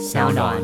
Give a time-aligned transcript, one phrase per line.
[0.00, 0.56] 小暖。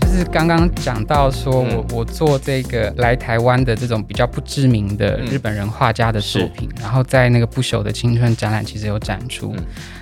[0.00, 9.54] 就是刚刚讲到说我我做这个来台湾的这种比较不知名的日本人画家的作品，然后在那个不朽的青春展览其实有展出，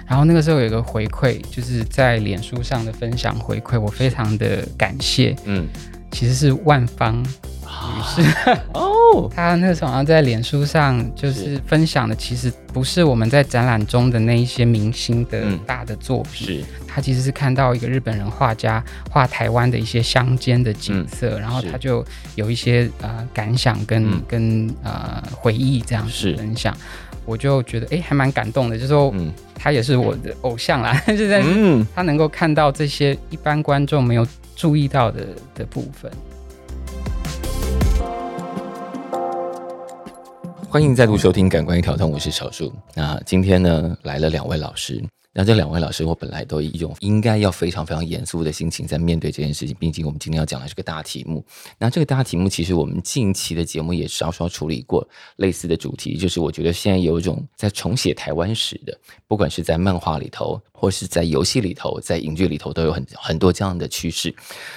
[0.07, 5.69] 然后那个时候有一个回馈，就是在脸书上的分享回馈，我非常的感谢，嗯，
[6.11, 7.23] 其实是万方。
[7.23, 8.23] 女士。
[8.73, 8.91] 哦，
[9.35, 16.65] 他那个时候好像在脸书上就是分享的，其实不是我们在展览中的那一些明星的大的作品，是。
[16.87, 22.05] 他其实是看到一个日本人画家画台湾的一些乡间的景色，然后他就
[22.37, 26.73] 有一些呃感想跟跟呃回忆这样子分享，
[27.25, 29.13] 我就觉得哎还蛮感动的，就说
[29.57, 31.43] 他也是我的偶像啦， 就在
[31.95, 34.25] 他能够看到这些一般观众没有
[34.55, 36.09] 注意到的的部分。
[40.75, 42.73] 欢迎再度收听《感官一条通》，我是小树。
[42.97, 45.01] 那今天呢，来了两位老师。
[45.37, 49.75] 那这两位老师，我本来都一种应该要非常非常严肃的心情在面对这件事情。
[49.81, 51.45] 毕竟我们今天要讲的是个大题目。
[51.77, 64.33] 那这个大题目，其实我们近期的节目也稍稍处理过类似的主题，就是我觉得现在有一种在重写台湾史的，不管是在漫画里头，或是在游戏里头，在影剧里头，都有很很多这样的趋势。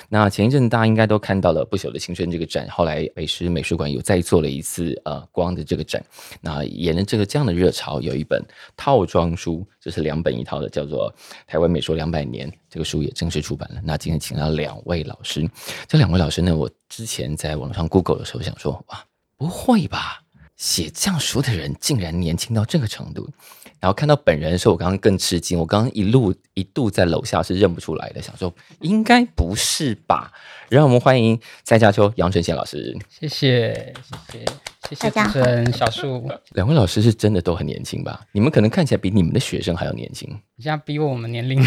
[0.10, 6.04] 那前一阵大家应该都看到了《不朽的青春》这个展，后来北师美术馆又再做了一次呃光的这个展。
[6.42, 8.44] 那沿着这个这样的热潮，有一本
[8.76, 10.48] 套装书，就是两本一。
[10.48, 11.14] 套的叫做
[11.46, 13.82] 《台湾美术两百年》，这个书也正式出版了。
[13.84, 15.46] 那今天请到两位老师，
[15.90, 19.04] 这两位老师呢，我之前在网上 Google 的时候想说，哇，
[19.36, 20.22] 不会吧，
[20.56, 23.30] 写这样书的人竟然年轻到这个程度。
[23.82, 30.32] 然后看到本人的时候，我刚刚更吃惊，我刚刚一路一度在楼下是认不出来的，想说应该不是吧。
[30.70, 33.94] 让我们欢迎蔡家秋、杨纯贤老师，谢谢，
[34.32, 34.46] 谢谢。
[34.90, 36.30] 谢谢主持人小树。
[36.52, 38.22] 两位老师是真的都很年轻吧？
[38.32, 40.30] 你们可能看起来比你们的学生还要年轻。
[40.56, 41.62] 你现在逼我们年龄？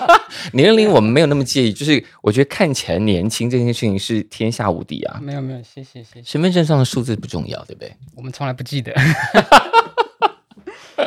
[0.52, 5.18] 年龄我们没有那么介意，就是我觉得看起来年轻这件事情是天下无敌啊。
[5.22, 6.22] 没有没有，谢谢谢谢。
[6.22, 7.92] 身份证上的数字不重要，对不对？
[8.14, 8.94] 我们从来不记得。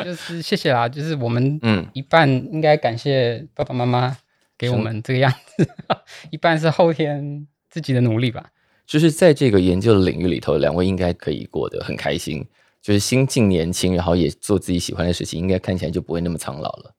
[0.04, 4.16] 就是谢谢啦，就是我们嗯一半应该感谢爸爸妈妈
[4.58, 5.68] 给我们这个样子，
[6.32, 8.50] 一半是后天自己的努力吧。
[8.86, 12.46] 就是在这个研究的领域里头，两位应该可以过得很开心，
[12.82, 16.94] 就是心境年轻，然后也做自己喜欢的事情，应该看起来就不会那么苍老了。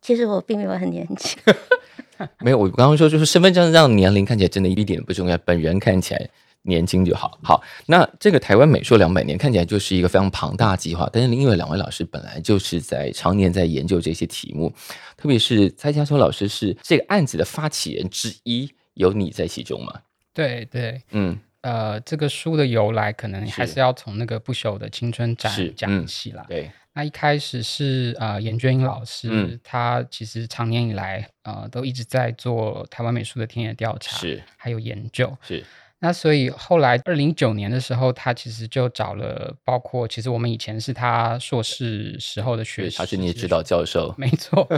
[0.00, 1.40] 其实我并没有很年轻
[2.44, 2.58] 没有。
[2.58, 6.28] 我刚刚说就是身份证让年龄看起来真的一点不重要，本人看起来
[6.62, 7.38] 年轻就好。
[7.42, 14.72] 好，那这个台湾美术两百年看起来就是一个非常庞大计划，但是因为两位老师本来就是在常年在研究这些题目，
[15.16, 20.00] 特别是蔡家秋老师是这个案子的发起人之一，有你在其中吗？
[20.34, 23.78] 对对，嗯，呃，这个书的由来可能还是。
[23.78, 26.44] 要从那个不朽的青春展讲起啦。
[26.48, 34.42] 对，那一开始是呃严娟英老师，他其实长年以来呃都一直在做台湾美术的田野调查，是。
[34.56, 35.64] 还有研究，是。
[36.04, 44.68] 那所以后来二零一九年的时候，他其实就找了，包括其实我们以前是他硕士时候的学生，他是你的指导教授， 没错。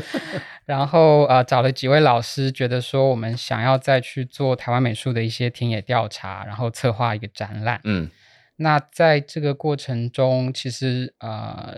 [0.66, 7.80] 然后呃找了几位老师，觉得说我们想要再去做台湾美术的一些田野调查，然后策划一个展览。
[7.84, 8.10] 嗯，
[8.56, 11.74] 那在这个过程中，其实呃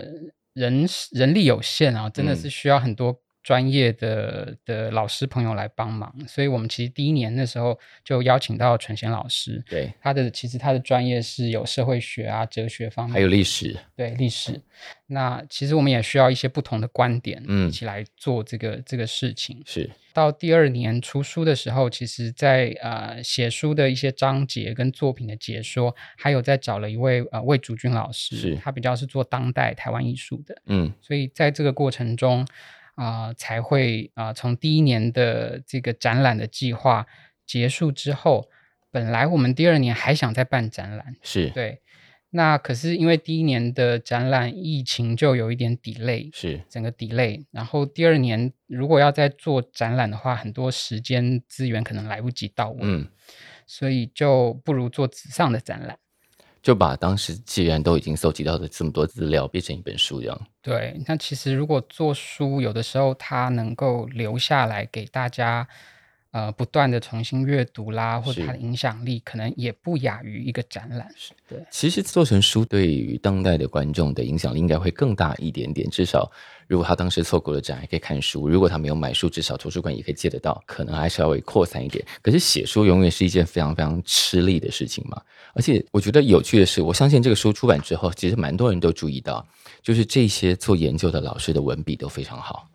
[0.55, 3.21] 人人力有限啊，真的是需要很多。
[3.47, 9.63] 专业的的老师朋友来帮忙，所以我们其实第一年的时候就邀请到陈贤老师。
[9.71, 13.77] 对，他的其实他的专业是有社会学啊、哲学方面，还有历史。
[13.95, 14.61] 对，历史。
[15.07, 19.63] 那其实我们也需要一些不同的观点，嗯，一起来做这个这个事情。
[19.65, 19.89] 是。
[20.13, 30.61] 到第二年出书的时候，其实在呃写书的一些章节跟作品的解说，还有在找了一位呃魏竹君老师，是他比较是做当代台湾艺术的。
[30.67, 32.45] 嗯，所以在这个过程中。
[32.97, 37.07] 啊，才会啊，从第一年的这个展览的计划
[37.47, 38.51] 结束之后，
[38.91, 41.51] 本来我们第二年还想再办展览，是。
[41.51, 41.81] 对，
[42.31, 46.63] 那可是因为第一年的展览疫情就有一点 delay，是。
[46.69, 53.09] 整个 delay，然后第二年如果要再做展览的话，很多时间资源可能来不及到位，嗯，
[53.67, 55.99] 所以就不如做纸上的展览。
[56.67, 60.47] 就把当时既然都已经搜集到的这么多资料变成一本书，这样。
[60.61, 65.69] 对，那其实如果做书，有的时候它能够留下来给大家，
[66.33, 71.09] 呃不断的重新阅读啦，或者它的影响力可能也不亚于一个展览。
[71.49, 75.89] 对，其实做成书对于当代的观众的影响力应该会更大一点点。
[75.89, 76.29] 至少
[76.67, 82.05] 如果他当时错过了展，还可以看书；如果他没有买书，至少图书馆也可以借得到，可能还稍微扩散一点。
[82.21, 85.23] 可是写书永远是一件非常非常吃力的事情嘛。
[85.57, 89.45] 而且我觉得有趣的是，我相信这个书出版之后，其实蛮多人都注意到，
[89.83, 92.69] 就是这些做研究的老师的文笔都非常好。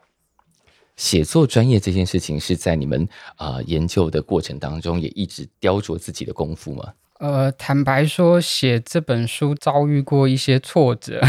[0.97, 6.93] 写作专业这件事情是在你们啊研究的过程当中也一直雕琢自己的功夫吗？
[7.19, 11.21] 呃，坦白说，写这本书遭遇过一些挫折，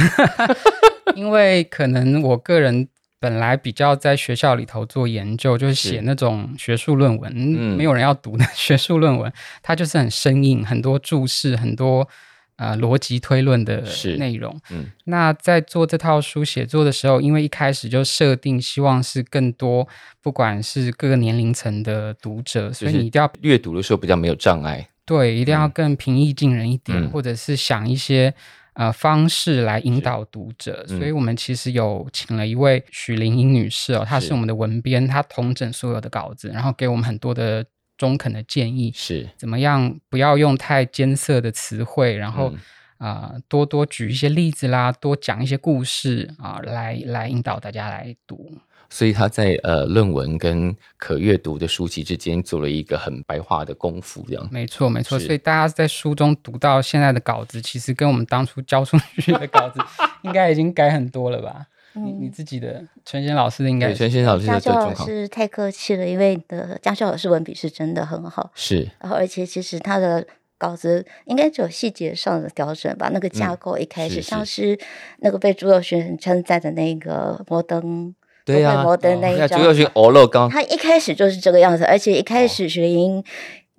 [1.15, 2.89] 因为可能我个人
[3.23, 9.33] 本来比较在学校里头做研究，就是写那种学术论文，没有人要读的学术论文，
[9.63, 12.09] 它就是很生硬，很多注释，很多。
[12.57, 13.83] 呃，逻辑推论的
[14.19, 14.55] 内容。
[14.71, 19.89] 嗯，那在做这套书写作的时候，因为一开始就设定希望是更多，
[20.21, 24.87] 不管是各个年龄层的读者，所以你一定要阅读的时候比较没有障碍。
[25.05, 28.33] 对，一定要更平易近人一点，或者是想一些
[28.75, 30.87] 呃方式来引导读者。
[30.87, 37.65] 所以我们其实有请了一位许玲英女士哦，她是我们的文编，她统整所有的稿子，然后给我们很多的。
[37.99, 40.01] 中肯的建议是怎么样？
[40.09, 42.53] 不要用太艰涩的词汇，然后
[42.99, 48.59] 啊，多多举一些例子啦，多讲一些故事啊，来来引导大家来读。
[48.93, 54.49] 所以他在呃论文跟可阅读的书籍之间做了一个很白话的功夫，这样。
[54.53, 55.19] 没错没错。
[55.19, 59.81] 所以大家在书中读到现在的稿子，其实跟我们当初交出去的稿子
[60.21, 61.67] 应该已经改很多了吧？
[61.95, 70.27] 你你自己的陈贤老师应该陈贤老师的教老师太客气了，因为你的家教老师文笔是真的很好，是，然后而且其实他的
[70.59, 74.79] 稿子应该只有细节上的调整吧，那个架构一开始像是
[75.19, 83.23] 那个被朱友勋称赞的那个摩登，对呀，摩登那一张，朱友勋欧乐刚，他一开始就是这个样子，而且一开始学英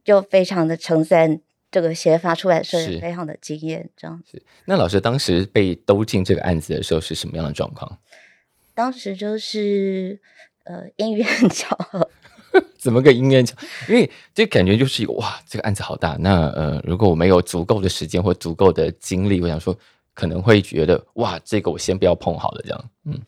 [0.03, 1.41] 就非常的称赞。
[1.71, 4.39] 这个写法出来是非常的惊艳，这样子。
[4.65, 7.97] 那老师当时被兜进这个案子的时候是什么样的状况？
[8.75, 10.19] 当时就是
[10.65, 12.07] 呃因缘巧合，
[12.77, 13.57] 怎么个因缘巧？
[13.89, 16.15] 因为这感觉就是哇，这个案子好大。
[16.19, 19.75] 那呃，如果我没有足够的时间或足够的精力，我想说
[20.13, 22.89] 可能会觉得哇，这个我先不要碰好了，这样。
[23.05, 23.19] 嗯，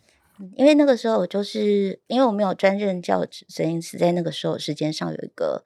[0.55, 5.63] 因为那个时候我就是因为我没有专任教职，所以是在那个时候时间上有一个。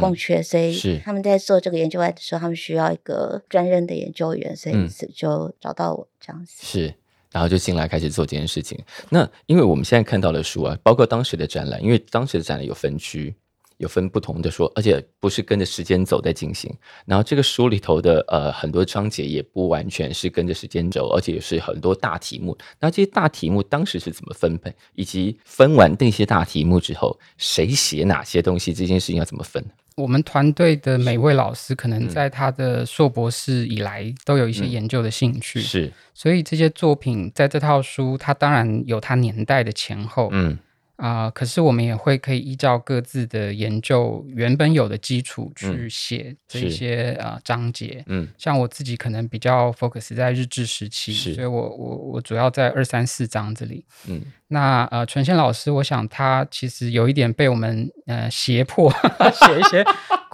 [0.00, 6.54] 空缺，所以他们在做这个研究案的时候，他们需要一个专任的研究员，所以就找到我这样子。
[6.64, 6.94] 是，
[7.30, 8.82] 然后就进来开始做这件事情。
[9.10, 13.34] 那因为我们现在看到的书啊，包括当时的展览，因为当时的展览有分区。
[13.78, 16.72] 有分不同的说，而且不是跟着时间走在进行。
[17.06, 22.56] 然后这个书里头的呃很多章节也不完全是跟着时间走，而且也是很多大题目。
[22.80, 29.64] 那这些大题目当时是怎么分配，以及分完那些大题目之后，谁写哪些东西，这件事情要怎么分？
[29.96, 40.58] 我们团队的每位老师可能在他的硕博士以来都有一些研究的兴趣，是，所以这些作品在这套书，它当然有它年代的前后，嗯。
[40.96, 48.04] 啊，可是我们也会可以依照各自的研究原本有的基础去写这些啊章节。
[48.06, 53.84] 嗯，像我自己可能比较 focus 在日治时期，所以我我我主要在二三四章这里。
[54.08, 54.22] 嗯。
[54.48, 58.92] 那呃，纯贤老师，我想他其实有一点被我们呃胁迫
[59.32, 59.84] 写一些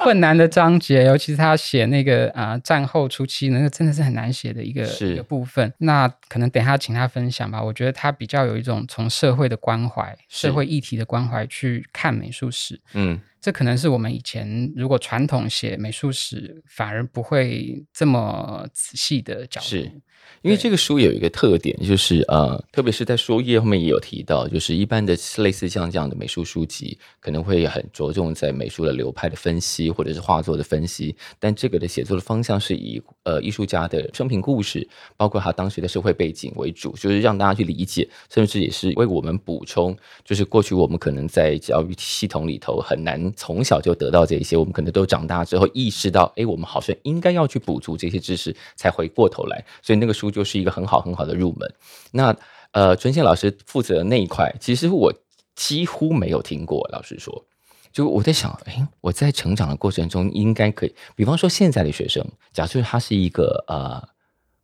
[0.02, 5.72] 困难的章节，尤其是他写那个啊战后初期那个真的是很难写的一个一个部分。
[5.78, 7.62] 那可能等下请他分享吧。
[7.62, 12.80] 我觉得他比较有一种从社会的关怀、社会议题的关怀去看美术史。
[12.94, 20.00] 嗯，这可能是我们以前如果传统写美术史，反而不会这么仔细的角度。
[20.42, 31.14] 因为这个书有一个特点，就是呃，特别是在书页后面也有提到，就是一般的类似像这样的美术书籍，可能会很着重在美术的流派的分析，或者是画作的分析。
[31.38, 49.62] 但这个的写作的方向是以呃艺术家的生平故事，包括他当时的社会背景为主，就是让大家去理解，甚至也是为我们补充，就是过去我们可能在教育系统里头很难从小就得到这些，我们可能都长大之后意识到，哎，我们好像应该要去补足这些知识，才回过头来。
[49.82, 50.30] 所以那个书。
[50.30, 51.74] 就是一个很好很好的入门。
[52.12, 52.34] 那
[52.72, 55.12] 呃，春贤老师负责的那一块，其实我
[55.56, 56.88] 几乎没有听过。
[56.92, 57.44] 老实说，
[57.92, 60.94] 就我在想，哎，我在成长的过程中应该可以。
[61.16, 64.00] 比方说，现在的学生，假设他是一个呃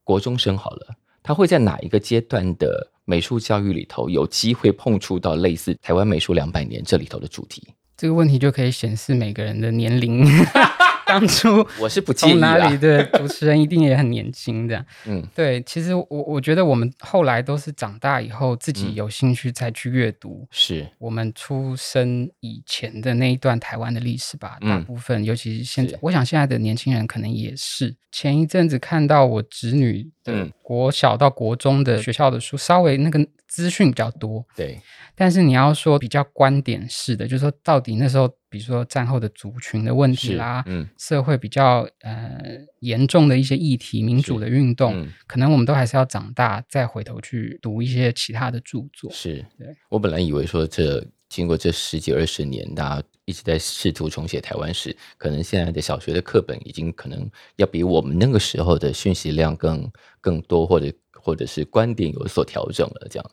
[0.04, 7.66] 国中生好了，他会在哪一个阶段的美术教育里头有机会碰触到类似台湾美术两百年这里头的主题？
[7.96, 10.24] 这个问题就可以显示每个人的年龄。
[11.08, 15.62] 当初我是不介意从哪里的主持人一定也很年轻的， 嗯，对。
[15.62, 24.58] 其实我我觉得我们后来都是长大以后自己有兴趣再去阅读，是我们出生以前的那一段台湾的历史吧。
[24.60, 27.94] 大部分，尤其是现在，我想现在的年轻人可能也是。
[28.10, 33.18] 前一阵子看到我侄女的国小到国中的学校的书，稍微那个
[33.56, 34.78] 资讯比较多，对。
[35.14, 42.38] 但是你要说比较观点式的，就是说到底那时候，比如说战后的族群的问题啦，嗯，社会比较呃
[42.80, 49.10] 严重的一些议题，民主的运动，可能我们都还是要长大再回头去读一些其他的著作。
[49.10, 63.30] 是，对我本来以为说这经过这十几二十年，大家一直在试图重写台湾史，可能现在的小学的课本已经可能要比我们那个时候的讯息量更更多，或者或者是观点有所调整了，这样。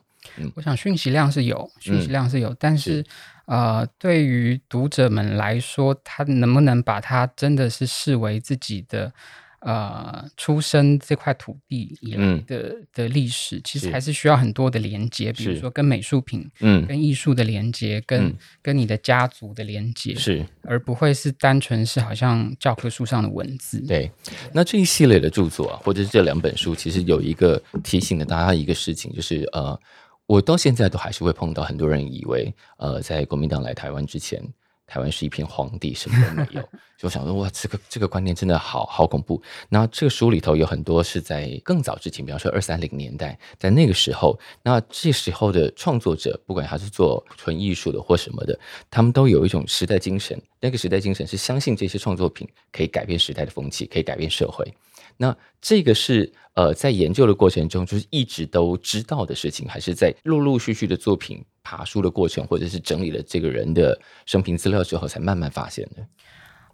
[0.54, 3.04] 我想讯息量是有，讯息量是有，但是
[3.46, 9.12] 呃，对于读者们来说，他能不能把它真的是视为自己的
[9.60, 23.78] 呃出生这块土地以来的的历史，其实还是需要很多的连接，比如说跟美术品、嗯，跟艺术的连接，跟跟你的家族的连接，是，而不会是单纯是好像教科书上的文字。
[23.86, 24.10] 对，
[24.54, 29.78] 那这一系列的著作啊，或者是这两本书，其实有一个提醒了大家一个事情，就是呃。
[30.26, 34.42] 我到现在都还是会碰到很多人以为，呃，在国民党来台湾之前，
[34.86, 36.68] 台湾是一片荒地，什么都没有。
[36.96, 39.42] 就想说，哇，这个这个观念真的好好恐怖。
[39.68, 48.58] 那这个书里头有很多是在更早之前，比方说二三零年代，在那个时候，那这时候的创作者，不管他是做纯艺术的或什么的，
[48.90, 50.40] 他们都有一种时代精神。
[50.60, 54.72] 那个时代精神是相信这些创作品可以改变时代的风气，可以改变社会。
[55.16, 66.06] 那这个是呃，在研究的过程中，就是一直都知道的事情，还是在陆陆续续的作品爬书的过程，或者是整理了这个人的生平资料之后，才慢慢发现的？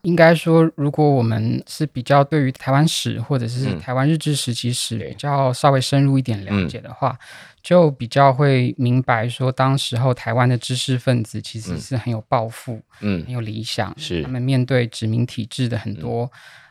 [0.03, 7.19] 应该说，如果我们是比较对于台湾史或者是台湾日治时期史比较稍微深入一点了解的话，
[7.63, 14.23] 就比较会明白说，当时候台湾的知识分子其实是很有抱负，嗯，很有理想，是。
[14.23, 16.31] 他们面对殖民体制的很多。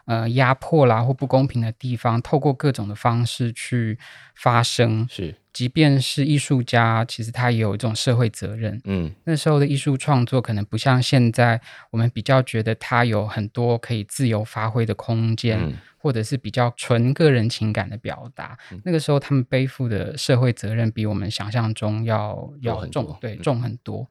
[0.09, 3.95] 呃，压迫啦或不公平的地方，透过各种的方式去
[4.33, 5.07] 发声。
[5.07, 8.81] 是，即便是艺术家，其实他也有一种社会责任。
[8.85, 11.61] 嗯，那时候的艺术创作可能不像现在，
[11.91, 18.57] 我们比较觉得他有很多可以自由发挥的空间，或者是比较纯个人情感的表达。
[18.83, 24.07] 那个时候，他们背负的社会责任比我们想象中要要重，对，重很多。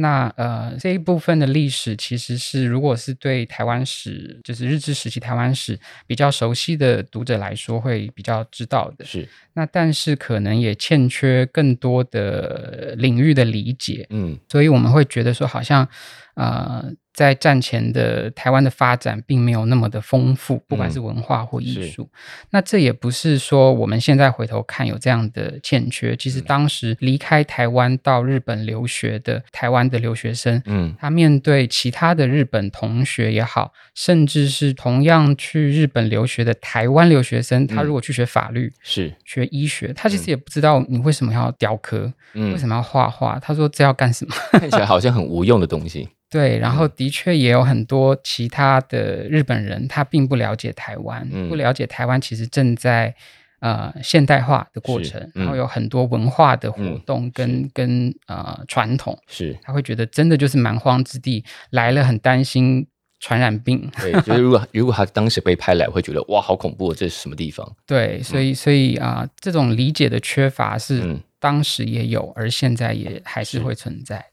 [0.00, 9.04] 那呃，这一部分的历史其实是，如果是对台湾史，就是日治时期台湾史比较熟悉的读者来说，会比较知道的。
[9.04, 9.28] 是。
[9.52, 14.06] 那但是可能也欠缺更多的领域的理解。
[14.10, 14.38] 嗯。
[14.48, 15.86] 所以我们会觉得说，好像
[16.34, 16.92] 呃。
[17.12, 22.08] 在战前的台湾的发展并没有那么的丰富，不管是文化或艺术。
[22.50, 26.16] 那这也不是说我们现在回头看有这样的欠缺。
[26.16, 43.38] 其实当时离开台湾到日本留学的台湾的留学生，嗯，他面对其他的日本同学也好，甚至是同样去日本留学的台湾留学生，他如果去学法律，是学医学，他其实也不知道你为什么要雕刻，为什么要画画。
[43.40, 44.34] 他说这要干什么？
[44.52, 46.08] 看起来好像很无用的东西。
[46.30, 53.12] 对，然后的确也有很多其他的日本人，他并不了解台湾，不了解台湾其实正在
[53.58, 59.58] 呃现代化的过程，然后有很多文化的活动跟跟呃传统，是。
[59.62, 62.86] 他会觉得真的就是蛮荒之地，来了很担心
[63.18, 63.90] 传染病。
[64.00, 67.68] 对，就是如果 如果他当时被拍来，会觉得哇好恐怖，这是什么地方？
[67.84, 74.24] 对，所以所以啊，这种理解的缺乏是当时也有，而现在也还是会存在。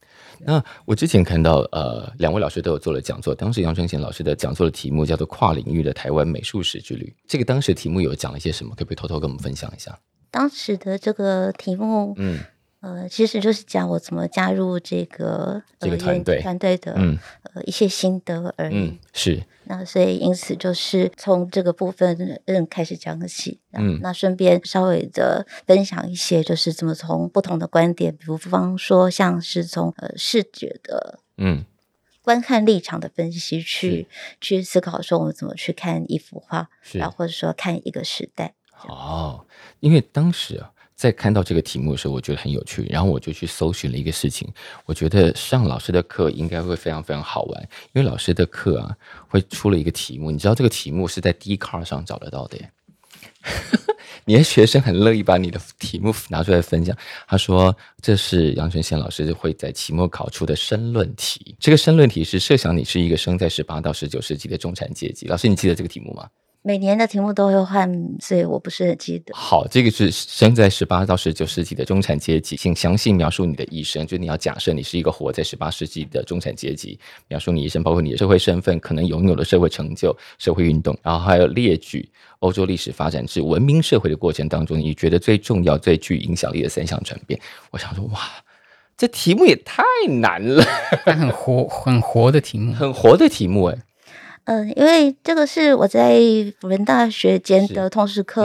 [0.45, 3.33] 那我之前看到，呃，两位老师都有做了讲座。
[3.33, 7.05] 当时杨春贤老师的讲座的题目叫做《跨领域的台湾美术史之旅》。
[7.27, 8.75] 这个当时题目有讲了一些什么？
[8.75, 9.97] 可不可以偷偷跟我们分享一下？
[10.29, 12.39] 当时的这个题目，嗯。
[12.87, 16.93] 呃，其实就是讲我怎么加入这个这个团队团队的
[17.43, 18.97] 呃一些心得而已。
[19.11, 19.43] 是。
[19.65, 23.59] 那所以因此就是从这个部分嗯开始讲起。
[23.73, 23.99] 嗯。
[24.01, 31.65] 那顺便稍微的分享一些，就是怎么从不同的观点，比方说像是从呃视觉的嗯
[32.21, 34.07] 观看立场的分析去
[34.39, 38.53] 去思考说我们怎么去看一幅画，然后或者说看一个时代。
[38.87, 39.45] 哦，
[39.81, 40.71] 因为当时啊。
[40.97, 44.51] 在看到这个题目的时候，我觉得很有趣，然后我就去搜寻了一个事情。
[44.85, 47.61] 我觉得上老师的课应该会非常非常好玩，
[47.93, 48.97] 因为老师的课啊
[49.29, 52.71] 会出了一个题目，你知道这个题目是在 d c a r 上找得到的耶。
[54.25, 56.97] 你的学生很乐意把你的题目拿出来分享。
[57.27, 61.55] 他说：“这是杨春贤老师会在期末考出的申论题。
[61.59, 65.27] 这个申论题是设想你是一个生在十八到十九世纪的中产阶级。
[65.27, 66.27] 老师，你记得这个题目吗？”
[66.63, 69.33] 每年的题目都会换，所以我不是很记得。
[69.33, 74.05] 好，这个是生在十八到十九世纪的中产阶级，请详细描述你的一生。
[74.05, 76.99] 就你要假设你是一个活在十八世纪的中产阶级，
[77.29, 82.09] 描述你一生，包括你的社会身份，可能拥有的社会成就、社会运动，然后还有列举
[82.39, 87.39] 欧洲历史发展至文明社会的过程当中，你觉得最重要、最具影响力的三项转变。
[87.71, 88.19] 我想说，哇，
[88.97, 89.83] 这题目也太
[90.19, 90.61] 难了，
[91.05, 93.77] 很活、很活的题目，很活的题目，哎。
[94.47, 96.17] 嗯，因为这个是我在
[96.59, 98.43] 辅仁大学兼的通识课，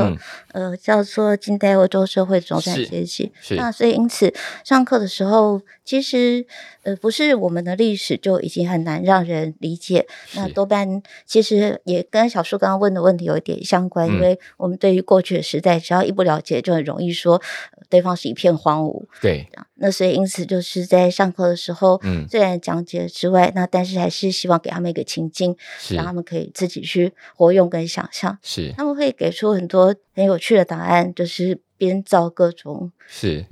[0.53, 3.33] 呃，叫做近代欧洲社会总产阶级。
[3.57, 4.33] 那所以因此
[4.65, 6.47] 上课的时候，其实
[6.83, 10.07] 呃不是我们的历史就已经很难让人理解。
[10.35, 17.41] 那多半其实也跟小树刚刚问的问题有一点相关，因为我们对于过去的时代，只要一不了解，就很容易说
[17.89, 19.05] 对方是一片荒芜。
[19.21, 19.49] 对。
[19.75, 25.57] 那所以因此就是在上课的时候，嗯，虽然讲解之外，那但是还是希望给他们一个情境。
[25.79, 33.45] 是让他们可以自己去活用跟想象，是他们会给出很多很有趣的答案，就是编造各种是，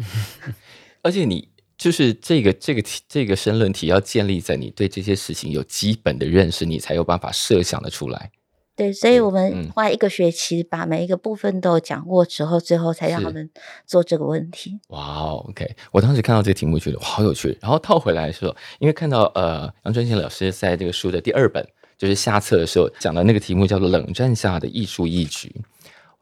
[1.03, 1.49] 而且你
[1.81, 8.31] 就是这个这个题这个申论题要建立在你对这些事情有基本的认识，你才有办法设想的出来。
[8.77, 13.49] 对，所以我们花一个学期把每一个部分都讲过之后，最后才让他们
[13.87, 14.79] 做这个问题。
[14.89, 15.75] 哇，OK！
[15.91, 21.67] 我当时看到这个题目觉得好有趣，然后套回来的时候，因为看到呃杨春贤老师在这个书的第二本。
[21.97, 25.55] 就是下册的时候讲的那个题目叫做“冷战下的艺术一局”，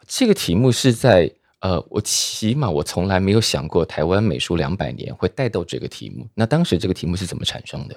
[0.09, 6.29] 这个题目是在呃，我起码我从来没有想过台湾美术两百年会带到这个题目。
[6.35, 7.97] 那当时这个题目是怎么产生的？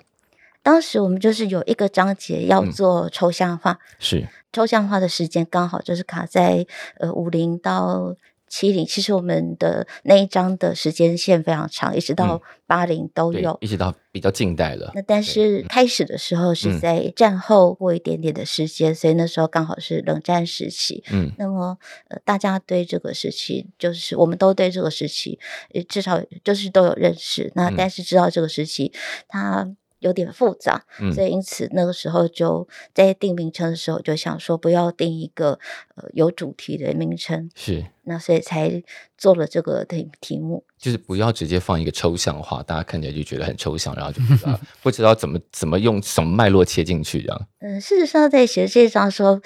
[0.64, 6.66] 当时我们就是有一个章节要做抽象化，是抽象化的时间刚好就是卡在
[7.00, 8.16] 呃五零到。
[8.52, 14.92] 七零其实我们的那一章的时间线非常长，一直到八零都有，一直到比较近代了。
[14.94, 21.02] 那但是开始的时候是在战后过一点点的时间，所以那时候刚好是冷战时期。
[21.14, 21.78] 嗯，那么
[22.10, 25.40] 呃，大家对这个时期，就是我们都对这个时期，
[25.88, 27.54] 至少就是都有认识。
[27.56, 28.92] 那但是知道这个时期，
[29.30, 29.74] 它。
[30.02, 30.84] 有点复杂，
[31.16, 35.58] 所以因此那个时候就在定名称的时候就想说不要定一个
[35.96, 38.84] 呃有主题的名称，是那所以才
[39.18, 47.48] 做了这个题题目，就是不要直接放一个抽象化，大家看起来就觉得很抽象，然后就不知道 不知道怎么怎么用什么脉络切进去这样。
[47.60, 49.40] 嗯，事实上在写这张时候。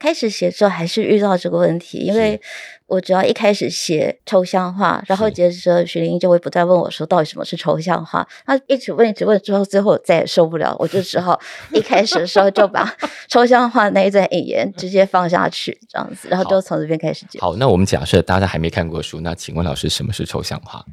[0.00, 2.40] 开始写之后还是遇到这个问题，因为
[2.86, 11.38] 我只要一开始写抽象画，然后接着徐玲就会不断问我说到底什么是抽象画，他一直问一直问，之后最后再也受不了，我就只好
[11.72, 12.90] 一开始的时候就把
[13.28, 17.40] 抽象画那一段引言直接放下去，这样子，然后就从这边开始讲。
[17.42, 20.82] 好，那我们假设大家还没看过书，那请问老师什么是抽象画？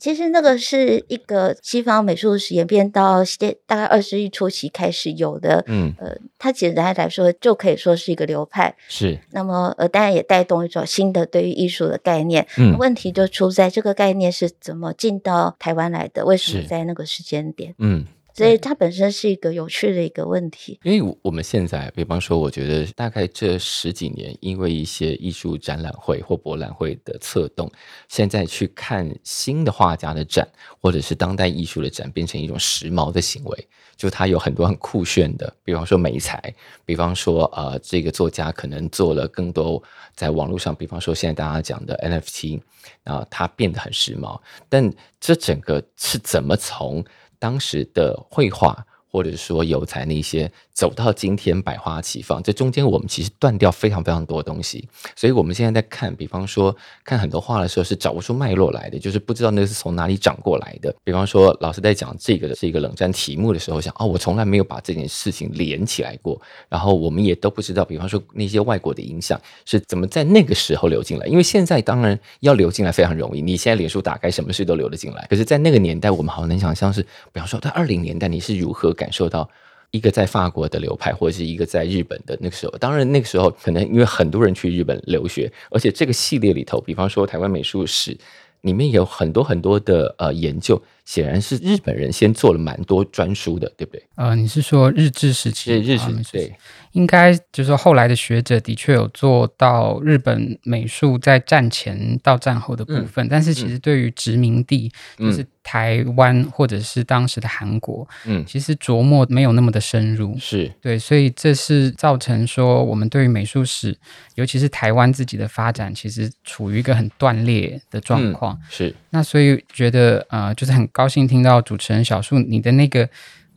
[0.00, 3.18] 其实那个是一个西方美术史演变到
[3.66, 8.74] 大概二十世纪初期开始有的，嗯，呃，它简单来说就可以说是一个流派。
[8.88, 12.46] 是，那么呃，当然也带动一种新的对于艺术的概念。
[12.56, 16.24] 嗯，问题就出在这个概念是怎么进到台湾来的？
[16.24, 17.74] 为什么在那个时间点？
[17.78, 18.06] 嗯。
[18.34, 27.70] 所以它本身是一个有趣的一个问题，因为我们现在，比方说，我觉得大概这十几年，因为一些艺术展览会或博览会的策动，
[28.08, 30.48] 现在去看新的画家的展，
[30.80, 33.68] 或者是当代艺术的展，变成一种时髦的行为。
[33.96, 36.42] 就它有很多很酷炫的，比方说美材，
[36.86, 39.82] 比方说呃，这个作家可能做了更多
[40.14, 42.62] 在网络上，比方说现在大家讲的 NFT，
[43.04, 44.40] 啊，它变得很时髦。
[44.70, 44.90] 但
[45.20, 47.04] 这整个是怎么从？
[47.40, 48.86] 当时的绘画。
[49.10, 60.94] 或者说有才那些走到今天百花齐放，这中间我们其实断掉非常非常多东西，所以我们现在在看，比方说看很多画的时候是找不出脉络来的，就是不知道那个是从哪里长过来的。
[61.02, 78.94] 比方说老师在讲这个的这个冷战题目的时候，想哦，我从来没有把这件事情连起来过，然后我们也都不知道，比方说那些外国的影响是怎么在那个时候流进来，因为现在当然要流进来非常容易，你现在脸书打开什么事都流得进来，可是，在那个年代，我们好难想象是，比方说在二零年代你是如何。
[79.00, 79.48] 感受到
[79.90, 88.16] 一个在法国的流派，或者是一个在日本的那个时候，当然那个时候可能因为很多人去日本留学，而且这个系列里头，比方说台湾美术史
[88.60, 94.02] 里面有很多很多的呃研究，显然是日本人先做了蛮多专书的，对不对？
[94.16, 95.72] 呃，你是说日治时期？
[95.72, 96.52] 日治对，
[96.92, 113.96] 应该就是说，后来的学者的确有做到日本美术在战前到战后的部分，但是其实对于殖民地，就是台湾或者是当时的韩国，嗯，其实琢磨没有那么的深入，是对，所以这是造成说我们对于美术史，
[114.34, 118.58] 尤其是台湾自己的发展，其实处于一个很断裂的状况。
[118.68, 123.08] 是那所以觉得呃，就是很高兴听到主持人小树你的那个。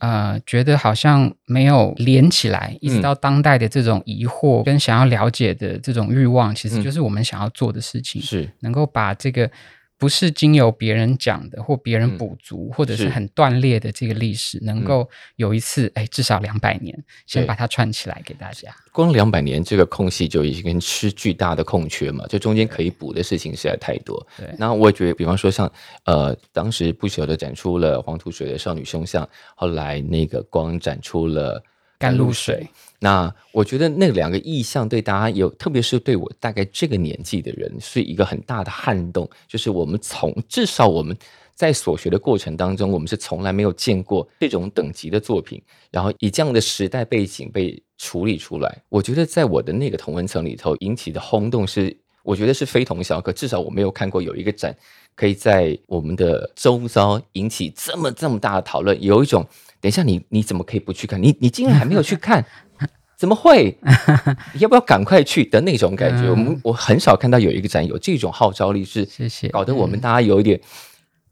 [0.04, 9.50] 呃，觉得好像没有连起来，一直到当代的这种疑惑跟想要了解的这种欲望，其实就是我们想要做的事情，是能够把这个。
[9.96, 18.74] 不是经由别人讲的或别人补足，或者是很断裂的这个历史，能够有一次哎，至少两百年，先把它串起来给大家。
[18.92, 24.26] 光两百年这个空隙就已经是巨大的空缺嘛，就中间可以补的事情实在太多。
[24.36, 25.70] 对，那我觉得，比方说像
[26.04, 31.62] 呃，当时不朽的展出了黄土水的少女胸像，后来那个光展出了。
[32.04, 39.26] 甘露水，那我觉得那两个意象对大家有，特别是对我大概这个年纪的人，是一个很大的撼动。
[39.48, 41.16] 就是我们从至少我们
[41.54, 48.82] 在所学的过程当中，我们是从来没有见过这种等级的作品，然后以这样的时代背景被处理出来。
[48.90, 53.32] 我觉得在我的那个同文层里头引起的轰动是，我觉得是非同小可。
[53.32, 54.76] 至少我没有看过有一个展
[55.14, 59.46] 可以在我们的周遭引起这么这么大的讨论，有一种。
[59.84, 61.22] 等一下，你你怎么可以不去看？
[61.22, 62.42] 你你竟然还没有去看，
[63.18, 63.76] 怎么会？
[64.58, 66.30] 要不要赶快去的那种感觉？
[66.30, 70.58] 我们我很少看到有一个展有这种号召力，是谢谢，搞得我们大家有一点。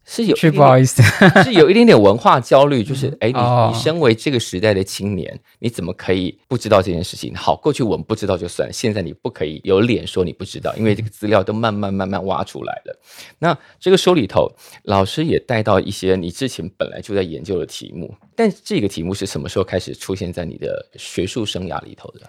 [0.05, 1.03] 是有不好意思，
[1.45, 3.39] 是有一点点文化焦虑， 就是哎，你
[3.69, 7.35] 你身为这个时代的青年，你怎么可以不知道这件事情？
[7.35, 12.99] 好，过去我们不知道就算，现在你不可以有脸说你不知道，因为这个资料都慢慢慢慢挖出来了。
[13.39, 14.51] 那这个书里头，
[14.83, 22.29] 老师也带到一些你之前本来就在研究的题目，但这个题目是什么时候开始出现在你的学术生涯里头的？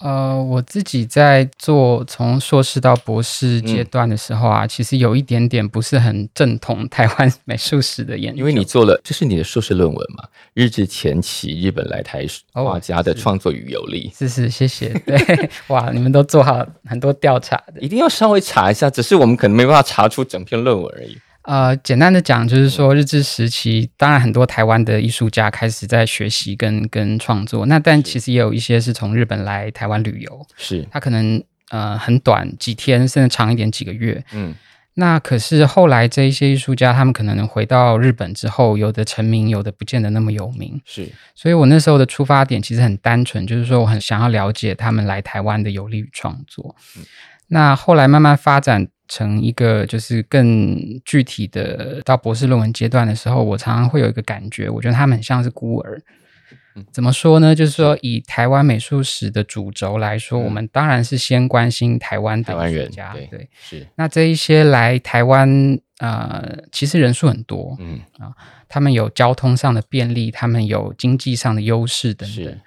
[0.00, 8.38] 呃，我自己在做从硕士到博士阶段的时候啊，其实有一点点不是很正统台湾美术史的研究。
[8.38, 10.24] 因为你做了，这是你的硕士论文嘛？
[10.52, 14.12] 日治前期日本来台画家的创作与游历。
[14.14, 14.88] 是是，谢谢。
[15.06, 21.16] 对，哇，你们都做好很多调查的，一定要稍微查一下，只是我们可能没办法查出整篇论文而已。
[21.46, 27.64] 呃，简单的讲，就是说日治时期，当然很多台湾的艺术家开始在学习跟跟创作。
[27.66, 34.24] 那但其实也有一些是从日本来台湾旅游，是他可能呃很短几天，甚至长一点几个月。
[34.32, 34.56] 嗯，
[34.94, 40.82] 那可是后来这一些艺术家，他们可能回到日本之后，有的成名，有的不见得那么有名。
[40.84, 46.74] 是，所以我那时候的出发点其实很单纯，就是说我很想要了解他们来台湾的有利与创作。
[47.46, 48.88] 那后来慢慢发展。
[49.08, 56.02] 成一个就是更具体的到博士论文阶段的时候，我常常会有一个感觉，我觉得他们很像是孤儿。
[56.92, 57.54] 怎么说呢？
[57.54, 63.86] 就是说，以台湾美术史的主轴来说，我们当然是先关心台湾的艺术家，对，是。
[63.94, 68.30] 那这一些来台湾，呃，其实人数很多，嗯啊，
[68.68, 72.60] 他们有交通上的便利，他们有经济上的优势等等。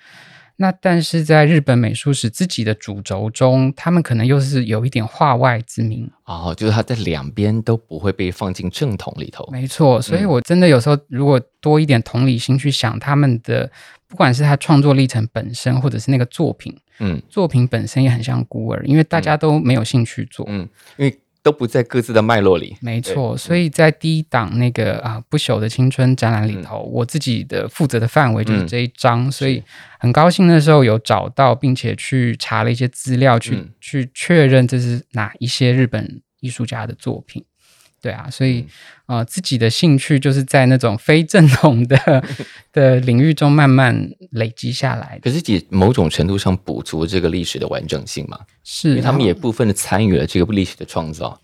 [0.62, 9.48] 那但是在日本美术史自己的主轴中，他们可能又是有一点画外之名哦，就是他在两边都不会被放进正统里头。
[9.54, 13.72] 没错，所以我真的有时候如果多一点同理心去想他们的，
[14.10, 20.68] 不管是他创作历程本身，或者是那个作品，嗯，作品本身也很像孤儿，因为大家都没有兴趣做，嗯，
[20.98, 21.20] 因为。
[21.42, 23.36] 都不在各自的脉络里，没错。
[23.38, 29.64] 所以在第一档那个啊不朽的青春展览里头，我自己的负责的范围就是这一章，所以
[30.00, 37.44] 很高兴那时候有找到，并且去查了一些资料，去去确认这是哪一些日本艺术家的作品。
[38.02, 38.66] 对啊，所以
[39.08, 42.24] 呃，自己的兴趣就是在那种非正统的
[42.72, 45.20] 的领域中慢慢累积下来。
[45.22, 48.40] 可是，也某种程度上补足这个历史的完整性嘛？
[48.64, 51.40] 是，因为他们也部分的参与了这个历史的创造。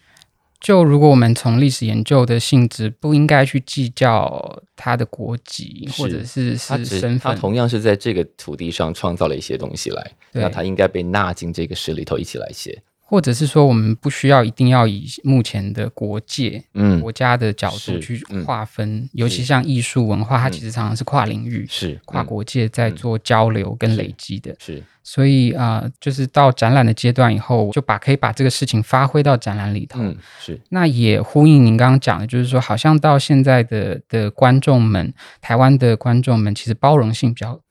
[0.62, 12.82] 就如果我们从历史研究的性质，不应该去计较他的国籍或者是是身份，他同样是在这个土地上创造了一些东西来，那他应该被纳进这个诗里头一起来写。
[13.08, 24.56] 或者是说，我们不需要一定要以目前的国界、嗯国家的角度去划分，尤其像艺术文化，它其实常常是跨领域、是跨国界在做交流跟累积的。
[24.58, 30.02] 是，所以啊，就是到展览的阶段以后，就把可以把这个事情发挥到展览里头。
[30.02, 30.60] 嗯，是。
[30.70, 37.62] 那也呼应您刚刚讲的，就是说，好像到现在的的观众们，台湾的观众们，其实包容性比较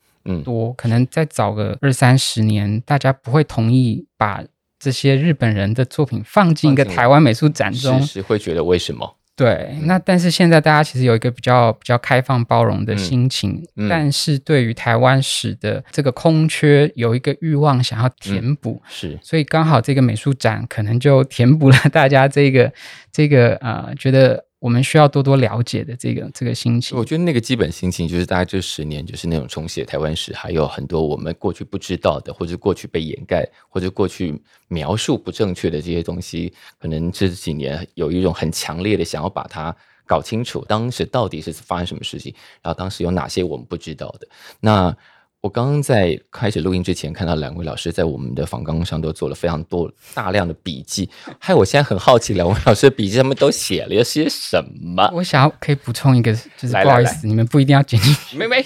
[0.45, 0.73] 多。
[0.75, 4.45] 可能再早个二三十年，大家不会同意把。
[4.85, 9.17] 这些日本人的作品放进一个台湾美术展中，是会觉得为什么？
[9.35, 22.71] 对，那但是现在大家其实有一个比较比较开放包容的心情，但是对于台湾史的这个空缺有一个欲望想要填补，是，所以刚好这个美术展可能就填补了大家这个
[23.11, 24.45] 这个呃觉得。
[24.65, 44.27] 我们需要多多了解的这个这个心情，我觉得那个基本心情就是大概这十年就是那种重写台湾史，还有很多我们过去不知道的，或者过去被掩盖，或者过去描述不正确的这些东西，可能这几年有一种很强烈的想要把它搞清楚，当时到底是发生什么事情，然后当时有哪些我们不知道的
[44.61, 44.97] 那。
[45.45, 51.07] 我刚刚在开始录音之前，看到两位老师在我们的访纲上都做了非常多大量的笔记，
[51.39, 55.07] 害我现在很好奇，两位老师的笔记上面都写了些什么？
[55.13, 58.65] 我想要可以补充一个，就是不好意思，你们不一定要剪进去，没没。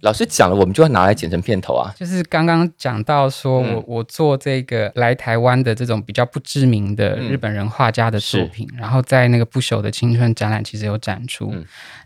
[0.00, 1.92] 老师讲了，我们就要拿来剪成片头啊。
[1.96, 11.52] 就是刚刚讲到说，我我做这个来台湾的这种比较不知名的日本人画家的作品，然后在那个不朽的青春展览其实有展出，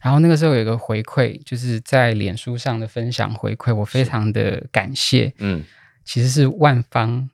[0.00, 5.33] 然后那个时候有一个回馈，就是在脸书上的分享回馈，我非常的感谢。
[5.38, 5.62] 嗯，
[6.05, 7.28] 其实是万方。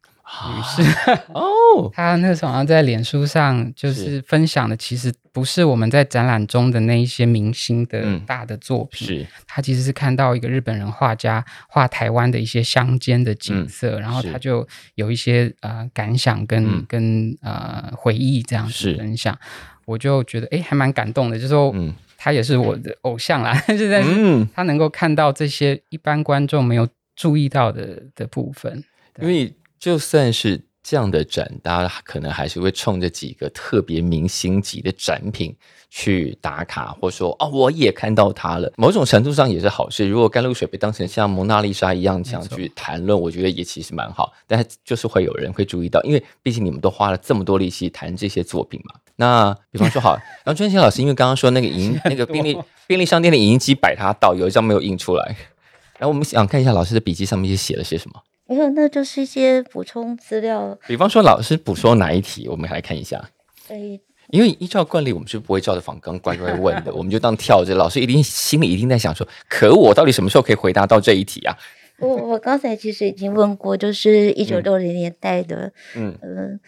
[0.46, 0.82] 女士。
[1.32, 4.22] 哦，他那时候好像在脸书上就是。
[4.28, 9.26] 分享的，其实不是我们在展览中的那一些明星的大的作品，是。
[9.46, 19.38] 他其实是看到一个日本人画家画台湾的一些乡间的景色，然后他就有一些呃感想跟跟呃回忆这样子分享，
[19.86, 21.94] 我就觉得哎还蛮感动的，就说嗯。
[22.18, 24.04] 他也是我的偶像啦， 就在
[24.52, 26.86] 他能够看到这些一般观众没有
[27.16, 28.84] 注意到的的部分，
[29.20, 29.54] 因为。
[29.78, 35.54] 就算是这样的展，大家可能还是会冲着几个特别明星级的展品
[35.90, 38.72] 去打卡，或说哦，我也看到它了。
[38.76, 40.08] 某种程度上也是好事。
[40.08, 44.32] 如果甘露水被当成像蒙娜丽莎一样这样去谈论，我觉得也其实蛮好。
[44.46, 48.94] 但就是会有人会注意到，因为毕竟你们都花了这么多力气谈这些作品嘛。
[49.16, 50.14] 那比方说，好，
[50.44, 55.36] 然后专心老师，因为刚刚说那个影 那个便利便利商店的影音机摆它到有一张没有印出来，
[55.98, 58.22] 然后我们想看一下老师的笔记上面写了些什么。
[58.48, 60.76] 没有，那就是一些补充资料。
[60.86, 63.22] 比方说，老师补充哪一题，我们来看一下。
[63.68, 67.74] 对，因为依照惯例，我们是不会照着仿纲乖乖问的， 我们就当跳着。
[67.74, 71.54] 老师一定心里一定在想说：，可我到底什么时候可以回答到这一题啊？
[71.98, 76.60] 我我刚才其实已经问过，就是一九六零年代的，嗯嗯，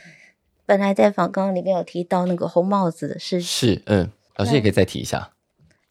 [0.67, 3.43] 本来在访纲里面有提到那个红帽子的事情。
[3.43, 5.31] 是，嗯，老师也可以再提一下。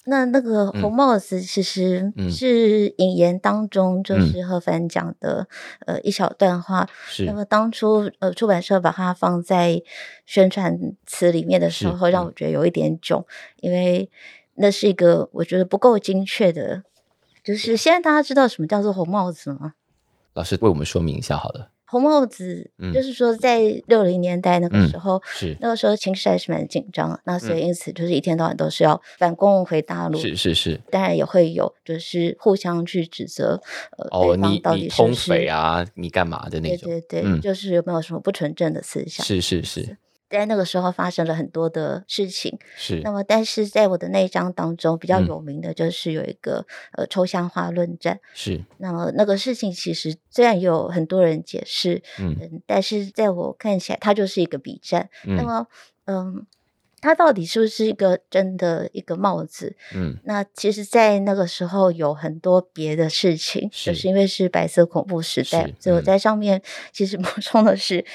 [0.09, 5.47] 那那个红帽子其实是引言当中，就是何凡讲的
[5.85, 6.87] 呃一小段话。
[7.07, 9.81] 是那么当初呃出版社把它放在
[10.25, 13.23] 宣传词里面的时候，让我觉得有一点囧，
[13.61, 14.09] 因为
[14.55, 16.83] 那是一个我觉得不够精确的。
[17.41, 19.73] 就是现在大家知道什么叫做红帽子吗？
[20.33, 21.69] 老师为我们说明一下，好了。
[21.89, 25.57] 红帽子，就是说在六零年代那个时候，是。
[25.59, 33.59] 那个时候情势还是蛮紧张，那所以因此就是一天到晚都是要反攻回大陆，是是是，当然也会有就是互相去指责，
[33.97, 39.97] 呃，哦，你你通匪啊，你干嘛的那种，对对对，就是有没有什么不纯正的思想，是是是。
[40.29, 43.01] 在那个时候发生了很多的事情，是。
[43.03, 48.63] 那么，但是在我的那一章当中，比较有名的就是有一个呃抽象化论战，是。
[48.77, 55.09] 那么那个事情其实虽然有很多人解释，嗯，但是在我看起来，它就是一个比战。
[55.23, 55.67] 那么，
[56.05, 56.45] 嗯，
[57.01, 59.75] 它到底是不是一个真的一个帽子？
[59.95, 66.61] 嗯，那其实，在那个时候有很多别的事情，就是因为是白色恐怖时代，所以我在上面
[66.91, 68.05] 其实 补充的是。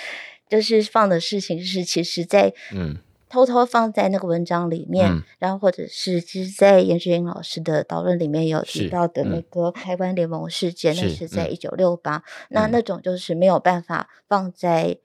[0.55, 2.97] 就是放的事情是，其实，在嗯。
[3.31, 14.97] 偷偷放在那个文章里面，然后或者是其实，在严学英老师的导论里面有提到的那个台湾联盟事件，那是在一九六八，那那种就是没有办法放在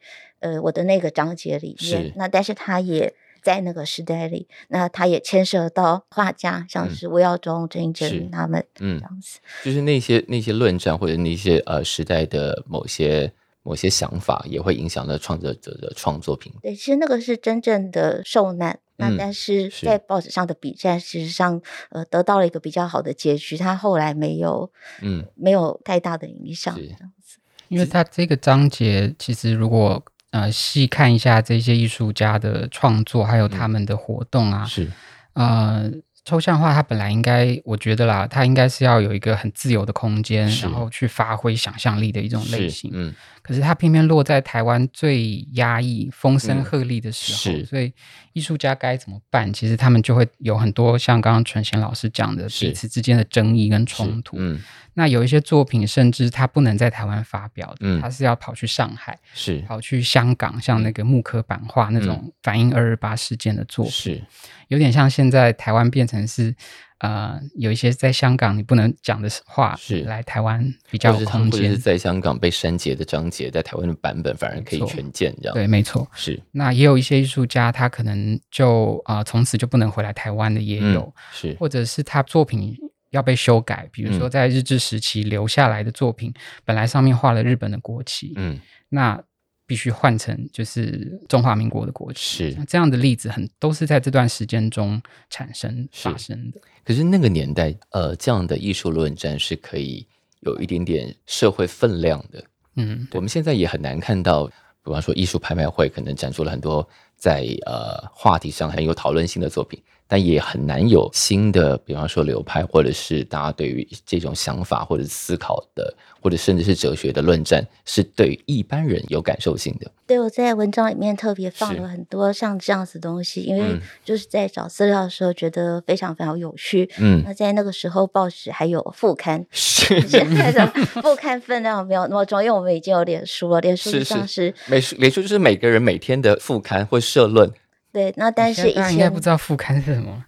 [0.42, 13.34] 呃我的那个章节里面，那但是他也在那个时代里，那他也牵涉到画家，像是吴耀中、郑英珍他们，嗯，这样子，就是那些那些论战或者那些呃时代的某些。
[13.70, 16.52] 某些想法也会影响到创作者的创作品。
[16.60, 18.80] 对，其实那个是真正的受难。
[18.96, 23.56] 那但是在报纸上的比战，事实上呃得到了一个比较好的结局。
[23.56, 24.72] 他后来没有，
[25.04, 26.76] 嗯，没有太大的影响。
[26.76, 34.92] 这样子，因为他这个章节其实如果呃细看一下这些艺术家的创作，还有他们的活动啊，是
[35.34, 35.90] 呃
[36.26, 42.92] 抽象画它本来应该，我觉得啦，它应该是要有一个很自由的空间，然后去发挥想象力的一种类型。
[42.94, 47.92] 嗯，可是它偏偏落在台湾最压抑、风声鹤唳的时候，所以
[48.34, 49.52] 艺术家该怎么办？
[49.52, 54.38] 其实他们就会有很多像刚刚纯贤老师讲的彼此之间的争议跟冲突。
[54.40, 54.60] 嗯，
[55.00, 63.94] 那有一些作品甚至他不能在台湾发表的，他是要跑去上海，是跑去香港，像那个木刻版画那种反映二二八事件的作品。
[63.94, 64.22] 是。
[64.68, 66.54] 有点像现在台湾变成是，
[66.98, 71.72] 呃，有一些在香港你不能讲的话，是来台湾比较有空间。
[71.72, 76.06] 是在香港被删节的章节，在台湾的版本反而可以全见，这样对，没错。
[76.14, 82.78] 是那也有一些艺术家，他可能就啊从此就不能回来台湾的也有，是或者是他作品
[83.12, 89.24] 要被修改，比如说在日治时期留下来的作品，本来上面画了日本的国旗，嗯，那。
[89.70, 96.60] 必须换成就是中华民国的国旗，是这样的例子很都是在这段时间中产生发生的。
[96.84, 100.08] 可是那个年代，呃，这样的艺术论战是可以
[100.40, 102.44] 有一点点社会分量的。
[102.78, 109.80] 嗯，我们现在也很难看到，比方说艺术拍卖会可能展出了很多在呃话题上很有讨论性的作品。
[110.12, 119.92] 但也很难有新的，比方说流派，或者是大家对于这种想法或者思考的，或者甚至是哲学的论战，是对于一般人有感受性的。
[120.08, 126.90] 对，我在文章里面特别放了很多像这样子东西，因为就是在找资料的时候觉得非常非常有趣。
[126.98, 130.66] 嗯，那在那个时候报纸还有副刊，是现在的
[131.04, 137.52] 副刊分量没有那么重，因为我们已经有脸书了，脸书上是每脸书就是每个人每天的副刊或社论。
[137.92, 140.24] 对，那但是以前应该不知道副刊是什么，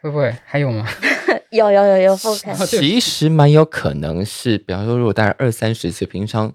[0.00, 0.86] 会不会还有吗？
[1.50, 6.46] 有有有有副刊， 其实蛮有可能是，比方说，如果大概二三十岁，平常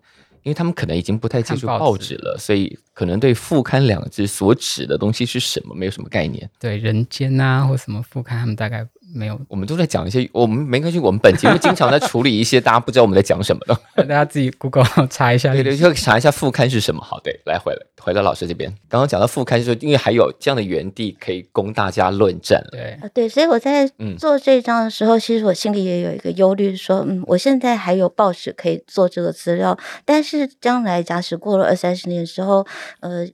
[0.44, 6.50] 因为他们可能已经不太接触报纸了，所以可能对副刊两字所指的东西是什么没有什么概念。
[6.60, 8.86] 对，人间啊，或什么副刊，他们大概。
[9.14, 11.00] 没有，我们都在讲一些，我们没关系。
[11.00, 17.02] 我们本节目经常在处理一些大家不知道我们在讲什么的， 大家自己 Google 查一下，对对，就查一下副刊是什么。
[17.02, 22.64] 好，对，来回来回到老师这边，刚刚讲到副刊，就是因为还有这样的园地可以供大家论战。
[22.72, 32.66] 对啊，对，所以我在做这张的时候，其实我心里也有一个忧虑，说，嗯，我现在还有报纸可以做这个资料，但是将来假使过了二三十年之后，
[33.00, 33.28] 呃。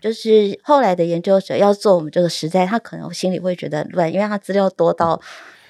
[0.00, 5.20] 就是后来的研究者要做我们这个时代，他可能心里会觉得乱，因为他资料多到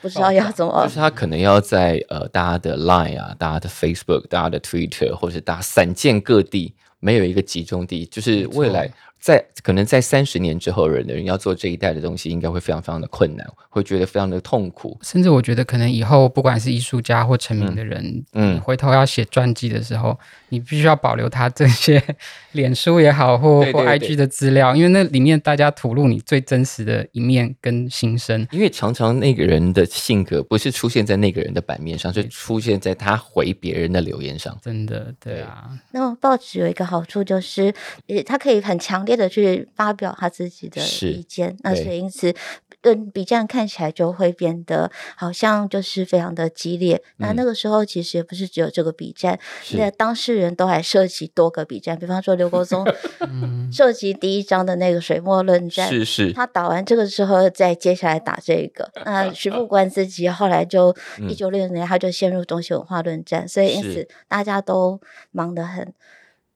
[0.01, 0.85] 不知道要怎么。
[0.85, 8.91] 就是他可能要在呃大家的 Line 啊、大家的 Facebook、大家的 Twitter，或者是大家散见各地，没有一个集中地，就是未来。
[9.21, 14.97] 在可能在三十年之后，人的人要做这一代的东西，应该会非常非常的困难，会觉得非常的痛苦。
[15.03, 20.17] 甚至我觉得，可能以后不管是艺术家或成名的人，嗯，回头要写传记的时候，
[20.51, 22.01] 你必须要保留他这些
[22.53, 28.47] 脸书也好，或或 IG 的资料，因为那里面大家吐露你最真实的一面跟心声。
[28.53, 34.57] 因为常常那个人的性格不是出现在那个人的版面上，是出现在他回别人的留言上。
[34.63, 35.71] 真的，对啊。
[35.93, 37.75] 那么报纸有一个好处就是，
[38.07, 38.99] 呃，它可以很强。
[39.09, 42.35] 烈的去发表他自己的意见，那所以因此，
[42.83, 47.03] 嗯，比战看起来就会变得好像就是非常的激烈。
[47.17, 49.39] 那那个时候其实也不是只有这个比战，
[49.73, 52.87] 那当事人都还涉及多个比战，比方说刘国松
[53.73, 58.91] 涉及第一章的那个水墨论战，是是，他打完这个之后，再接下来打这个。
[59.05, 60.95] 那徐副官自己后来就
[61.29, 65.01] 一九六零年他就陷入东西文化论战，所以因此大家都
[65.33, 65.93] 忙得很。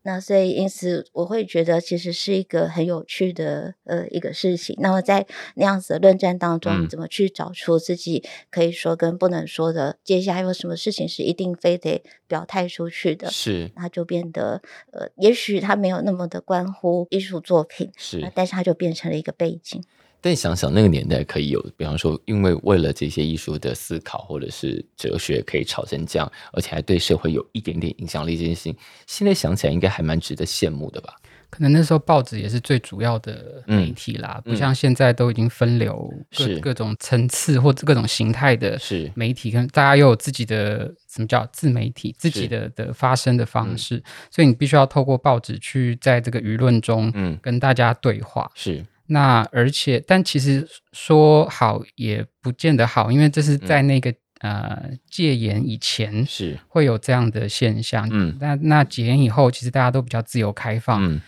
[0.05, 4.77] 那所以，因此我会觉得其实是一个很有趣的呃一个事情。
[4.81, 9.99] 那么在那样子的论战当中，怎么去找出自己可以说跟不能说的？
[10.03, 13.31] 接下来有什么事情是一定非得表态出去的？
[13.31, 14.61] 是，那就变得
[14.93, 19.83] 呃，也许它没有那么的关乎艺术作品，是，但是它就变成了一个背景。
[20.23, 31.17] 但想想那个年代可以有，比方说，因为为了这些艺术的思考或者是哲学可以吵成这样，而且还对社会有一点点影响力，这件事情现在想起来应该还蛮值得羡慕的吧？
[31.51, 38.81] 可能那时候报纸也是最主要的媒体啦，不像现在都已经分流各各种层次或者各种形态的
[39.15, 48.51] 媒体，跟大家又有自己的什么叫自媒体，自己的的发声的方式，所以你必须要透过报纸去在这个舆论中，嗯，跟大家对话。
[48.55, 48.83] 是。
[49.07, 58.09] 那而且，但其实说好也不见得好，因为这是在那个呃戒严以前是会有这样的现象。
[58.11, 61.21] 嗯，那那戒严以后，其实大家都比较自由开放，嗯，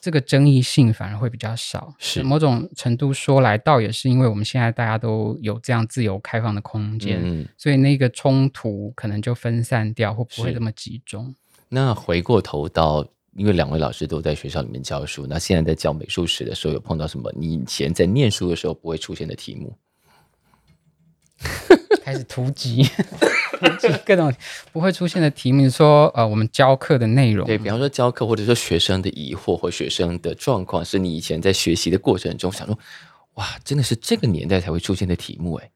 [0.00, 1.94] 这个争议性反而会比较少。
[1.98, 11.34] 是某种程度说来，倒也是因为我们现在大家都有这样自由开放的空间，嗯，所以那个冲突可能就分散掉，或不会这么集中。
[11.70, 13.08] 那回过头到。
[13.36, 19.76] 因为两位老师都在学校里面教书，那现在在教美术史的时候，有碰到什么你以前在念书的时候不会出现的题目？
[22.02, 22.88] 开始突击，
[24.06, 24.32] 各种
[24.72, 32.78] 不会出现的题目，说呃，我们教课的内容，对比方说教课，或者说学生的疑惑或学生的状况，是你以前在学习的过程中想说，
[33.34, 35.70] 哇，真的是这个年代才会出现的题目哎。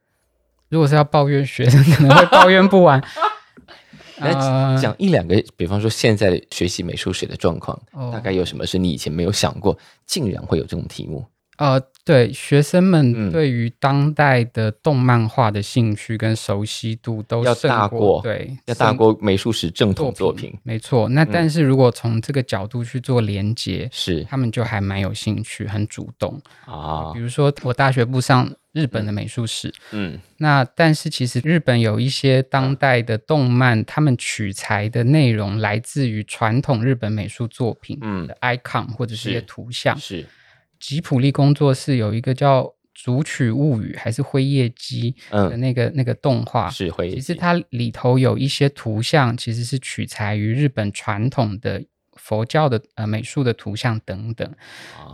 [0.69, 3.03] 如果是要抱怨学生，可能会抱怨不完。
[4.21, 4.33] 来
[4.81, 7.79] 讲一两个，比方说现在学习美术史的状况，
[8.13, 11.25] 大概有什么是你以前没有想过，竟然会有这种题目？
[11.59, 21.07] 呃，对，学生们对于当代的动漫画的兴趣跟熟悉度都要大过，对，要大过美术史正统作品，没错。
[21.11, 24.25] 那但是如果从这个角度去做连接，是。
[24.25, 26.41] 他们就还蛮有兴趣，很主动。
[26.65, 27.13] 啊。
[27.13, 40.25] 比如说我大学部上日本的美术史，嗯，那但是其实日本有一些当代的动漫，他们取材的内容来自于传统日本美术作品，嗯，的 icon 或者是一些图像，是。
[40.79, 42.63] 吉普力工作室有一个叫
[42.95, 45.15] 《竹取物语》还是《辉夜姬》
[45.49, 47.11] 的那个那个动画，是灰。
[47.11, 51.83] 其实它里头有一些图像，其实是取材于日本传统的。
[52.23, 54.49] 佛教的呃美术的图像等等，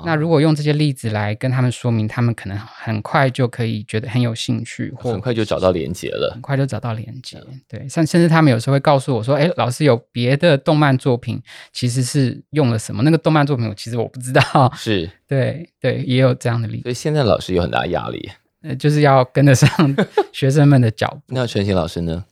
[0.04, 7.40] 那如果用这些例子来跟他们说明，他们可能很快就可以觉得很有兴趣，或很快就找到连接了，很快就找到连接。
[7.68, 11.40] 对，甚甚至他们有时候会告诉我说：“哎，老师有别的动漫作品，
[11.72, 13.02] 其实是用了什么？
[13.02, 14.42] 那个动漫作品，我其实我不知道。”
[14.76, 16.82] 是， 对对，也有这样的例子。
[16.82, 18.30] 所以现在老师有很大压力，
[18.62, 19.96] 呃，就是要跟得上
[20.32, 21.22] 学生们的脚步。
[21.34, 22.24] 那陈晴老师呢？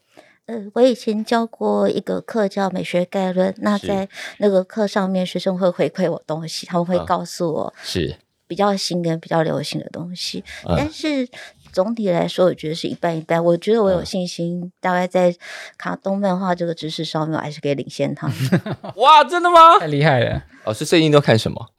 [0.46, 4.06] 呃，我以前教过一个课叫美学概论，那在
[4.38, 8.14] 那个课上面，学生会回馈我东西，他们会告诉我是
[8.46, 10.44] 比较新跟比较流行的东西。
[10.66, 11.26] 但是
[11.72, 13.42] 总体来说，我觉得是一半一半。
[13.42, 15.34] 我觉得我有信心，大概在
[15.78, 18.36] 卡通漫画这个知识上面，我还是可以领先他们。
[18.96, 19.78] 哇，真的吗？
[19.80, 20.44] 太厉害了！
[20.64, 21.70] 老师最近都看什么？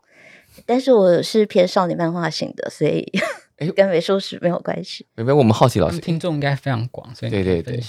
[0.66, 3.12] 但是我是偏少女漫画型的，所以
[3.76, 5.06] 跟美术史没有关系。
[5.14, 7.80] 没有，我们好奇老师听众应该非常广，所以对对对。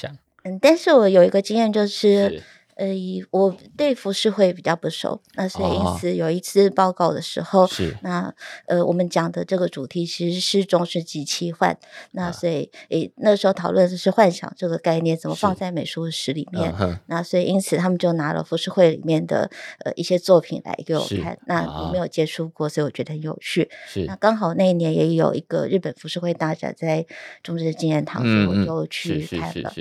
[0.47, 2.43] 嗯，但是我有一个经验就是。
[2.77, 2.87] 呃，
[3.31, 8.33] 我对浮世绘比较不熟，那所以因此有一次报告的时候，是那
[8.67, 11.79] 呃，我们讲的这个主题其实是中世纪奇幻，
[12.13, 16.71] 那所以诶那时候讨论的是幻想这个概念怎么放在美术史里面，
[17.07, 19.51] 那所以因此他们就拿了浮世绘里面的
[19.85, 23.71] 呃一些作品来给我看，那我没有接触过，所以我觉得很有趣。
[23.87, 27.07] 是那刚好那一年也有一个日本浮世绘大展在
[27.43, 29.73] 中世纪念堂，所以我就去看了，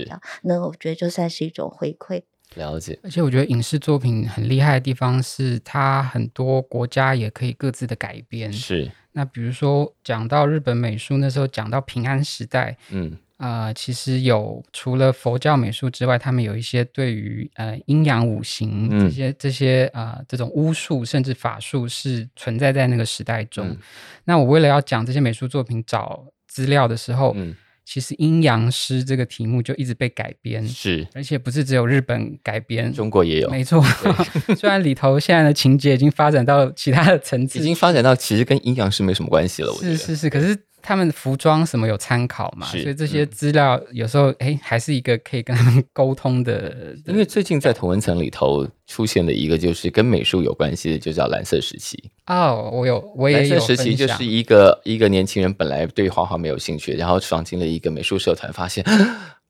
[0.43, 2.23] 那我觉得就算是一种回馈。
[2.53, 8.53] 了解，而且我觉得影视作品很厉害的地方是，它很多国家也可以各自的改编。
[8.53, 23.75] 是，那比如说讲到日本美术，那时候讲到平安时代，嗯，呃，其实有除了佛教美术之外，他们有一些对于呃阴阳五行这些这些呃这种巫术甚至法术是存在在那个时代中。
[24.23, 27.53] 那我为了要讲这些美术作品，找资料的时候，嗯。
[27.85, 33.81] 其实阴阳师这个题目就一直被改编，是，而且不是只有日本改编，中国也有，没错。
[34.57, 39.71] 虽然里头现在的情节已经发展到其他的层次，已经发展到其实跟阴阳师没什么关系了。
[39.71, 40.57] 我觉得是是是，可是。
[40.85, 42.67] 他们服装什么有参考嘛？
[42.67, 46.95] 所以这些资料有时候哎，还是一个可以跟他们沟通的。
[47.07, 52.11] 因为最近在同文层里头出现的一个就是跟美术有关系的，就叫蓝色时期。
[52.27, 53.55] 哦，我有，我也有。
[53.55, 58.85] 蓝色时期就是一个一个年轻人本来对画画没有兴趣，然后闯进了一个美术社团，发现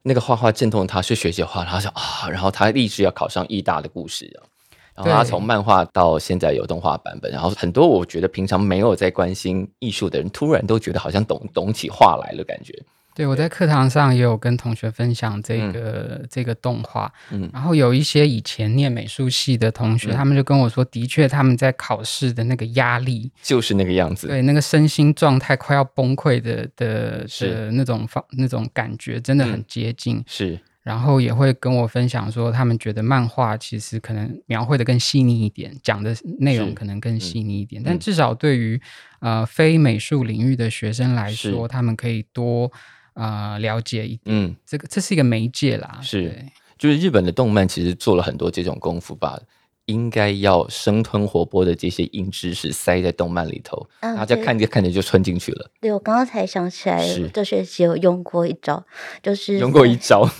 [0.02, 4.48] 那个画画震动他，是学姐画，他想啊，然后他立志要考上艺大的故事啊。
[4.96, 12.72] 然后他从漫画到现在有动画版本，然后很多我觉得平常没有在关心艺术的人，突然都觉得好像懂懂起画来了感觉。
[13.14, 30.60] 对，我在课堂上也有跟同学分享这个这个动画，嗯，然后有一些以前念美术系的同学，他们就跟我说，的确他们在考试的那个压力就是那个样子，对，那个身心状态快要崩溃的的的那种方那种感觉，真的很接近，是。
[30.86, 37.82] 然后也会跟我分享说，他们觉得漫画其实可能描绘的更细腻一点，讲的内容可能更细腻一点。
[37.84, 38.80] 但至少对于
[39.18, 42.70] 呃非美术领域的学生来说，他们可以多
[43.14, 44.26] 呃了解一点。
[44.26, 45.98] 嗯，这个这是一个媒介啦。
[46.00, 46.32] 是，
[46.78, 49.40] 就是日本的动漫其实做了很多这种功夫吧。
[49.86, 55.70] 应该要生吞活剥的这些硬知识塞在动漫里头，大家看着看着就吞进去了。
[55.80, 58.84] 对，我刚刚才想起来，这学期有用过一招，
[59.22, 60.28] 就是用过一招。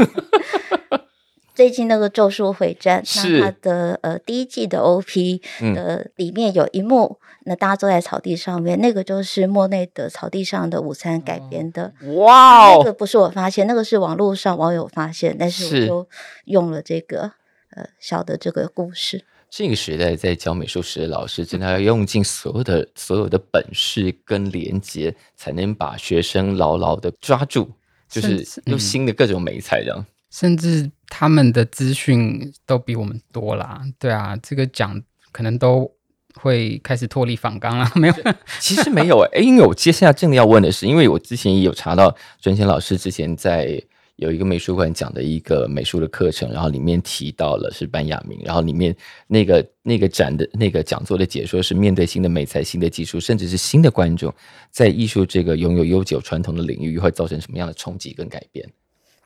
[1.55, 3.03] 最近那个《咒术回战》，
[3.41, 5.41] 那它的呃第一季的 OP
[5.75, 11.95] 的里面有一幕，那大家坐在草地上面，那个就是莫内的《草地上的午餐》改编的。
[12.17, 16.09] 哇哦，那个不是我发现，那个是网络上网友发现，但是我就
[16.45, 17.33] 用了这个
[17.71, 19.25] 呃小的这个故事。
[19.49, 27.71] 这个时代在教美术史的老师，真的要用尽所有的所有的本事跟连接，才能把学生牢牢的抓住。
[28.09, 30.05] 就是用新的各种美材这样。
[30.31, 35.91] 甚至他们的资讯都比我们多啦，对啊，这个奖可能都
[36.35, 38.15] 会开始脱离仿纲了，没有？
[38.61, 43.83] 其实没有哎，因为我接下来正要问的是，因为我之前也有查到专贤老师之前在。
[44.17, 48.97] 有一个美术馆讲的一个美术的课程，然后里面提到了是班雅明，然后里面
[49.27, 54.33] 那个那个展的那个讲座的解说是面对新的美材、新的技术，甚至是新的观众，
[54.71, 58.67] 在艺术这个拥有悠久传统的领域会造成什么样的冲击跟改变？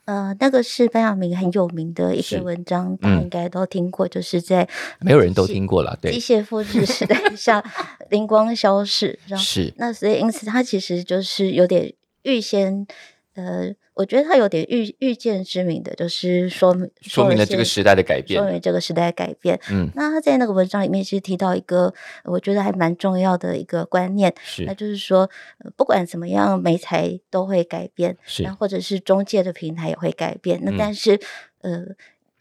[0.06, 4.68] 呃，那个是班雅明很有名的一篇文章，大家应该都听过，就是在
[4.98, 7.62] 没有人都听过了，对，机械复制时代下
[8.08, 11.92] 灵光消逝，是那所以因此他其实就是有点
[12.24, 12.88] 预先。
[13.34, 19.58] 呃，我觉得他有点预预见之明的，就是说明说明了这个时代的改变，说明这个时代的改变。
[19.70, 25.30] 嗯，那他在那个文章里面其实提到一个，我觉得还蛮重要的一个观念，是那就是说，
[25.76, 30.60] 不管怎么样，媒材都会改变，是，或者是中介的平台也会改变。
[30.64, 31.20] 那但是，
[31.60, 31.84] 呃，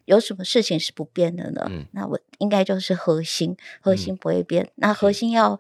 [0.06, 1.68] 有什么事情是不变的呢？
[1.70, 4.70] 嗯那我应该就是核心，核心不会变。
[4.76, 5.60] 那核心要。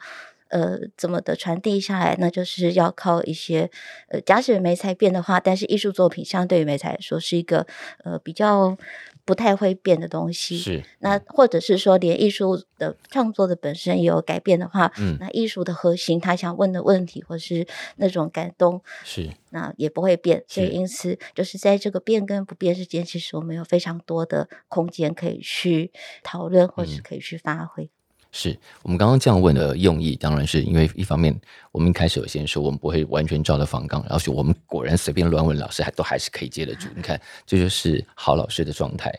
[0.49, 2.15] 呃，怎么的传递下来？
[2.19, 3.69] 那就是要靠一些
[4.09, 7.65] 呃，假使媒材变的话，但是艺术作品相对于媒材来说是一个
[8.03, 8.77] 呃比较
[9.25, 10.57] 不太会变的东西。
[10.57, 20.43] 是那或者是说，连艺术的创作的本身也有改变的话，嗯，那艺术的核心，他想问的问题或是那种感动，是那也不会变。
[20.47, 25.91] 所以因此，就是在这个变跟不变之间，其实我们有非常多的空间可以去
[26.23, 27.89] 讨论，或是可以去发挥。
[28.31, 31.35] 是我们刚刚这样问的用意，当然是因为一方面，
[31.71, 36.87] 我们一开始有先说我们不会完全照着仿纲，然后说我们果然随便乱问老师，还都还是可以接得住。
[36.95, 39.11] 你看，这就是好老师的状态。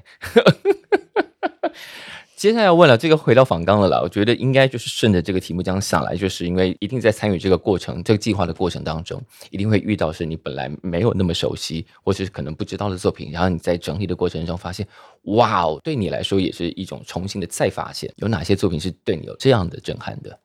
[2.40, 4.00] 接下来要问了，这个回到访纲了啦。
[4.00, 14.88] 我觉得应该就是顺着这个题目这样想来，就是因为一定在参与这个过程、这个计划的过程当中，一定会遇到是你本来没有那么熟悉，或者是可能不知道的作品，然后你在整理的过程中发现，
[15.24, 18.10] 哇哦，对你来说也是一种重新的再发现。
[18.16, 20.38] 有哪些作品是对你有这样的震撼的？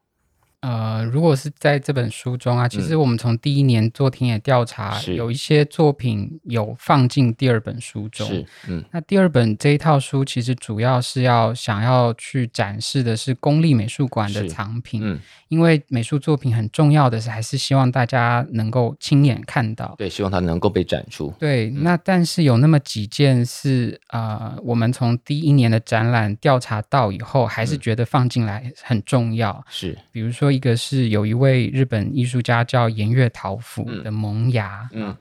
[0.65, 8.27] 呃，如果是在这本书中啊，其实我们从第一年做田野调查，有一些作品有放进第二本书中。
[8.27, 15.01] 是，嗯，那第二本这一套书其实主要是要想要去展示的是公立美术馆的藏品。
[15.03, 15.19] 嗯。
[15.49, 19.93] 因为美术作品很重要的是，还是希望大家能够亲眼看到。
[19.95, 21.31] 对，希望它能够被展出。
[21.39, 29.63] 对，那但是有那么几件是啊，我们从第一年的展览调查到以后，还是觉得放进来很重要。
[29.69, 34.83] 是，比如说一个是有一位日本艺术家叫岩月桃甫的《萌芽》。
[34.93, 35.15] 嗯，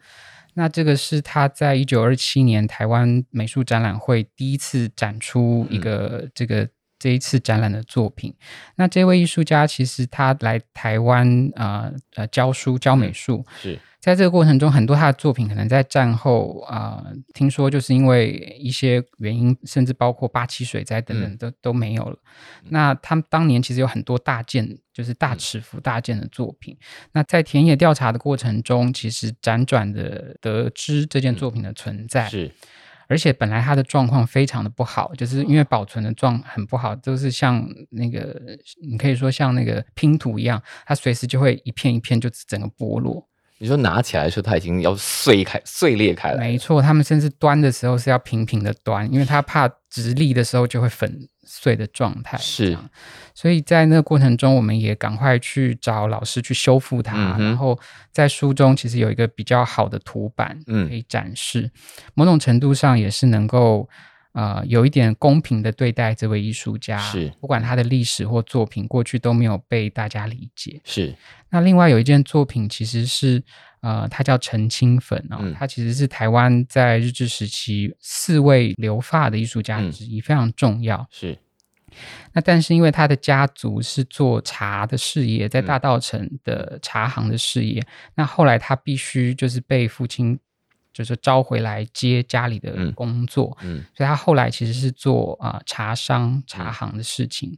[0.55, 6.66] 那这个是他在一九二七年台湾美术展览会第一次展出一个这个。
[7.05, 8.35] 这一次展览的作品，
[8.77, 22.17] 那这位艺术家其实他来台湾啊呃教书教美术，是在这个过程中，很多他的作品可能在战后啊，听说就是因为一些原因，甚至包括八七水灾等等都都没有了。
[22.71, 26.75] 那他们当年其实有很多大件，就是大尺幅大件的作品。
[27.13, 32.51] 那在田野调查的过程中，其实辗转的得知这件作品的存在是。
[33.09, 38.41] 而且本来它的状况非常的不好，就是因为保存的状很不好，都是像那个
[38.83, 43.29] 你可以说像那个拼图一样，它随时就会一片一片就整个剥落。
[43.59, 46.39] 你说拿起来的时候，它已经要碎开、碎裂开了。
[46.39, 52.37] 没错，他们甚至端的时候是要平平的端，因为他怕直立的时候就会粉碎的状态。
[52.39, 52.77] 是，
[53.35, 57.37] 所以在那个过程中，我们也赶快去找老师去修复它。
[57.39, 57.79] 然后
[58.13, 61.71] 在书中其实有一个比较好的图版可以展示，
[62.15, 63.89] 某种程度上也是能够。
[64.35, 70.81] 呃，有一点公平的对待这位艺术家，是不管他的历史或作品过去都没有被大家理解。
[70.83, 71.15] 是
[71.51, 73.41] 那另外有一件作品，其实是
[73.85, 81.07] 呃，他叫陈清粉哦，他其实是台湾在日治时期四位留发的艺术家之一，非常重要。
[81.11, 81.39] 是。
[82.32, 87.80] 那但是因为他的家族是做茶的事业，在大道城的茶行的事业，
[88.14, 90.41] 那后来他必须就是被父亲。
[90.95, 97.53] 就是招回来接家里的工作，嗯，所以他后来其实是做啊茶商茶行的事情，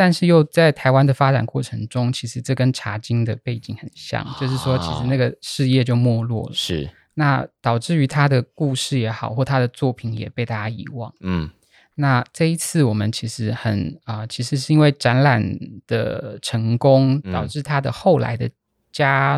[0.00, 6.88] 但是又在台湾的发展过程中，其实这跟茶经的背景很像，就是说其实那个事业就没落了，是。
[7.12, 11.50] 那导致于他的故事也好，或他的作品也被大家遗忘，嗯，
[11.96, 15.44] 那这一次我们其实很啊，其实是因为展览
[15.86, 18.48] 的成功，导致他的后来的
[18.90, 19.36] 家。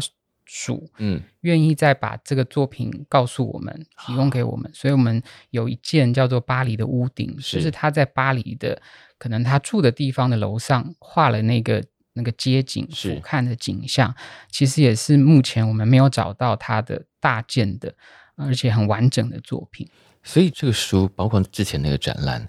[0.55, 8.83] 属嗯，愿意再把这个作品告诉我们，提供给我们，所以我们有一件叫做《巴黎的屋顶》，就是他在巴黎的
[9.17, 11.83] 可能他住的地方的楼上画了那个
[12.13, 14.15] 那个街景俯瞰的景象，
[14.51, 17.95] 其实也是目前我们没有找到他的大件的，
[18.37, 19.89] 而且很完整的作品。
[20.23, 22.47] 所以这个书，包括之前那个展览，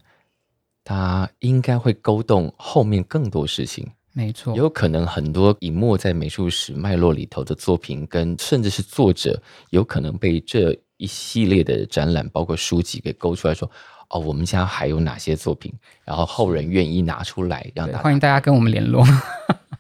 [0.84, 3.90] 它应该会勾动后面更多事情。
[4.14, 9.42] 没错，有可能很多隐没在美术史脉络里头的作品，跟甚至是作者，
[9.72, 13.70] 有可能被这一系列的展览，包括书籍给勾出来说。
[14.10, 15.74] 哦，我们家还有哪些作品？
[16.06, 19.04] 然后后人愿意拿出来让大家欢迎大家跟我们联络，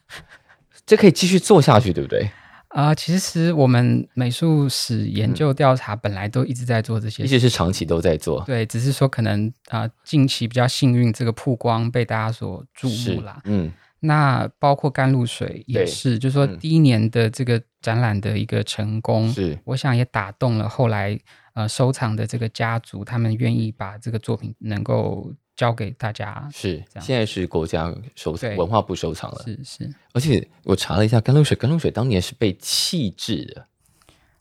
[0.87, 2.27] 这可以继续做下去，对不对？
[2.69, 8.43] 啊，其实我们美术史研究调查本来都一直在做这些，一直是长期都在做。
[8.47, 13.39] 对，只是说可能啊，近期比较幸运，这个曝光被大家所注目啦。
[13.45, 13.71] 嗯，
[14.03, 21.19] 那包括甘露水也是，就是说第一年的这个展览的一个成功，是我想也打动了后来。
[21.55, 29.93] 呃，收藏的这个家族，他们愿意把这个作品能够交给大家，是现在是国家收藏，文化部收藏了，是是。
[30.13, 33.67] 而且我查了一下，甘露水，甘露水当年是被弃置的，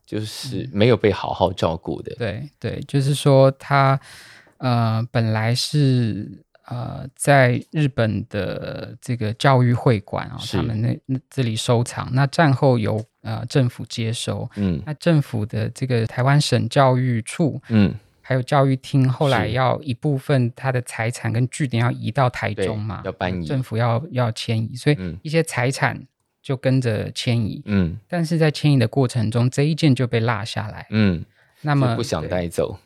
[0.06, 2.14] 就是没有被好好照顾的。
[2.14, 4.00] 对对，就是说他
[4.56, 6.42] 呃，本来是。
[6.66, 26.00] 呃，在日本的这个教育会馆啊，他们那那这里收藏，那战后由呃政府接收，嗯，那政府的这个台湾省教育处，嗯，还有教育厅，后来要一部分他的财产跟据点要移到台中嘛，要搬移，政府要要迁移，所以一些财产
[26.40, 31.24] 就跟着迁移，嗯，但是在迁移的过程中，这一件就被落下来，嗯，
[31.62, 32.78] 那么不想带走。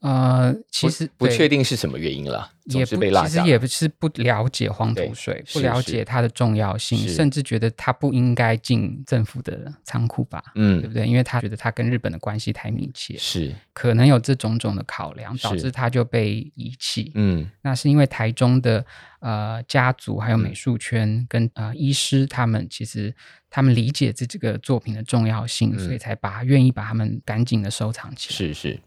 [0.00, 3.28] 呃，其实不确定是什么原因了，也是被落下。
[3.28, 10.44] 其实也不是不了解黄土水，不了解它的重要性，甚至觉得它不应该进政府的仓库吧？
[10.54, 11.06] 嗯，对不对？
[11.06, 17.10] 因为他觉得他跟日本的关系太密切，是可能有这种种的考量，导致他就被遗弃。
[17.14, 18.84] 嗯，那是因为台中的
[19.20, 23.12] 呃家族还有美术圈跟呃医师他们，其实
[23.48, 28.36] 他们理解这几个作品的重要性，所以才把愿意把他们赶紧的收藏起来。
[28.36, 28.78] 是是。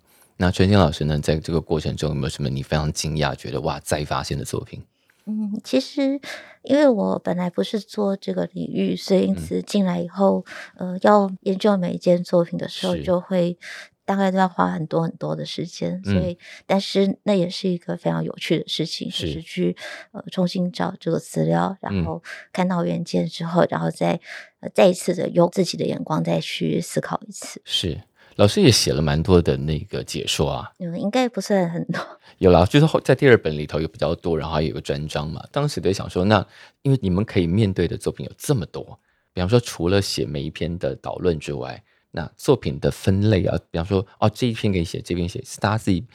[0.41, 4.81] 那陈静老师呢，在这个过程中有没有什么你非常惊讶、觉得哇再发现的作品？
[5.25, 6.17] 嗯，其实
[6.63, 10.45] 因为我本来不是做这个领域，所以因此进来以后，
[10.77, 13.57] 呃，要研究每一件作品的时候，就会
[14.05, 16.01] 大概都要花很多很多的时间。
[16.05, 19.75] 所以，但是那也是一个非常有趣的事情，就是去
[20.13, 22.23] 呃重新找这个资料，然后
[22.53, 24.19] 看到原件之后，然后再
[24.61, 27.61] 呃再一次的用自己的眼光再去思考一次。
[27.65, 27.99] 是。
[28.39, 32.01] 老师也写了蛮多的那个解说啊，嗯，应该不算很多。
[32.39, 35.43] 有啦，就是后在第二本里头有比较多，然后还有个专章嘛。
[35.51, 36.47] 当时在想说，那
[36.81, 38.97] 因为你们可以面对的作品有这么多，
[39.33, 46.05] 比方说除了写每一篇的导论之外，那作品的分类啊，比方说哦这一篇给你写，这篇写，是大家自己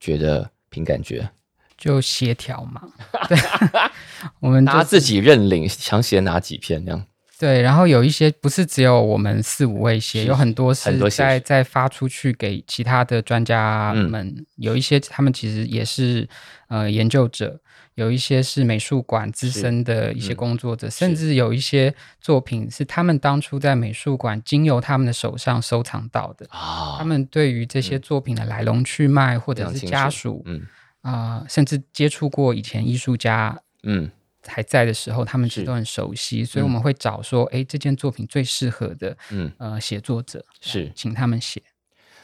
[0.00, 1.30] 觉得凭感觉，
[1.76, 2.82] 就协调嘛。
[3.28, 3.38] 对，
[4.40, 7.06] 我们 大家自己认领，想写哪几篇这样。
[7.38, 14.44] 对，然后有一些不是只有我们四五位写，有很多是在在发出去给其他的专家们。
[14.56, 16.28] 有一些他们其实也是
[16.66, 17.60] 呃研究者，
[17.94, 26.44] 有一些是美术馆资深的一些工作者，甚至有一些作品是他们当初在美术馆经由他们的手上收藏到的。
[26.50, 30.62] 啊，他们对于这些作品的来龙去脉，或者是家属，嗯
[31.02, 34.10] 啊，甚至接触过以前艺术家，嗯。
[34.48, 41.62] 还在的时候，他们其实都很熟悉，所以我们会找说，哎，这件作品最适合的，嗯呃，写作者是请他们写。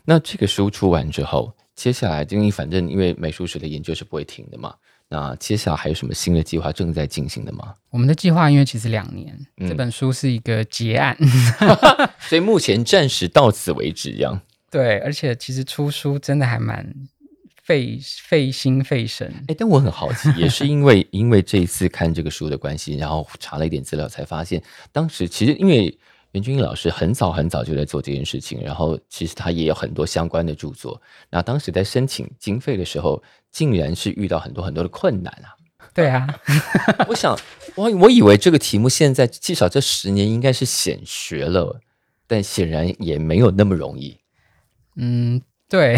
[0.06, 4.74] 那这个书出完之后，接下来因为反正因为美术史的研究是不会停的嘛，
[5.08, 7.74] 那接下来还有什么新的计划正在进行的吗？
[7.90, 11.16] 我们的计划因为其实两年，这本书是一个结案，
[12.20, 14.40] 所以目前暂时到此为止，这样。
[14.70, 16.92] 对，而且其实出书真的还蛮。
[17.64, 24.62] 费费心费神，哎，但我很好奇，也是因为因为这一次看这个书的关系，然后查了一点资料，才发现
[24.92, 25.98] 当时其实因为
[26.32, 31.00] 袁君英老师很早很早就在做这件事情，然后其实他也有很多相关的著作。
[31.30, 35.56] 那当时在申请经费的时候，竟然是遇到很多很多的困难啊！
[35.94, 36.26] 对啊，
[37.08, 37.38] 我想
[37.76, 41.80] 我我以为这个题目现在至少这十年应该是显学了，
[42.26, 44.18] 但显然也没有那么容易。
[44.96, 45.96] 嗯，对。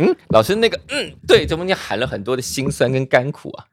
[0.00, 3.66] 嗯，老师那个，嗯，对，怎么你喊了很多的辛酸跟甘苦啊？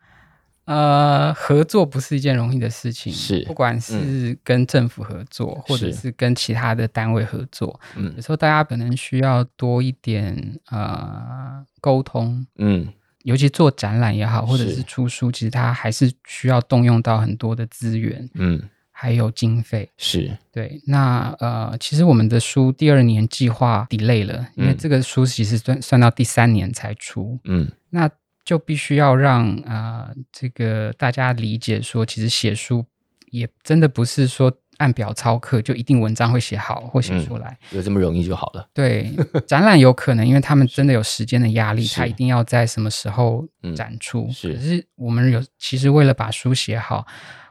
[0.66, 12.86] 呃，合作不是一件容易的事情，是，不管是跟政府合作，或者是跟其他的单位合作，嗯，有时候大家可能需要多一点呃沟通，嗯，
[13.24, 14.84] 尤其做展览也好，或者是。
[14.84, 18.62] 出书，其实它还是需要动用到很多的资源，嗯。
[19.00, 19.88] 还有经费。
[19.96, 20.36] 是。
[20.52, 28.10] 对，那呃，其实我们的书第二年计划 delay 了，因为这个书其实算算到第三年才出，嗯，那
[28.44, 32.84] 就必须要让啊这个大家理解说，其实写书
[33.30, 38.68] 也真的不是说按表操课，就一定文章会写好或写出来，有这么容易就好了。
[38.74, 39.12] 对，
[39.46, 44.28] 展览有可能，因为他们真的有时间的压力， 他一定要在什么时候展出。
[44.32, 47.06] 是，可是我们有其实为了把书写好，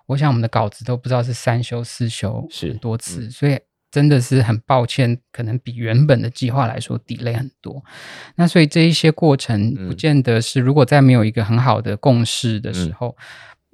[0.07, 3.59] 我想我们的稿子都不知道是三修四修是多次，所以
[3.91, 7.83] 真的是很抱歉，可能比原本的计划来说 delay 很多。
[8.35, 13.17] 那所以这一些过程，不见得是如果在没有一个很好的共识的时候，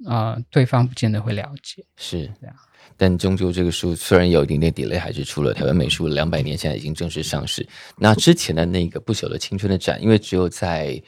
[0.05, 1.83] 呃，对方不见得会了解。
[1.97, 2.55] 是这样。
[2.95, 7.67] 但终究，这个书虽然有一点点 delay，还是出了台湾美术两百年，现在已经正式上市。
[7.97, 11.01] 那之前的那个不朽的青春的展，因为只有在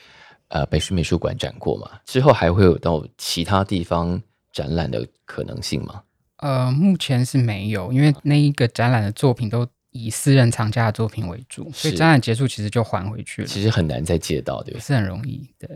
[0.47, 4.21] 呃北师美术馆展过嘛，之后还会有到其他地方
[4.55, 6.01] 展览的可能性吗？
[6.37, 13.47] 呃，目前是没有，因为那一个展览的作品都以私人藏家的作品为主，所以展览结束其实就还回去了。
[13.47, 15.69] 其实很难再借到，对不是很容易，对。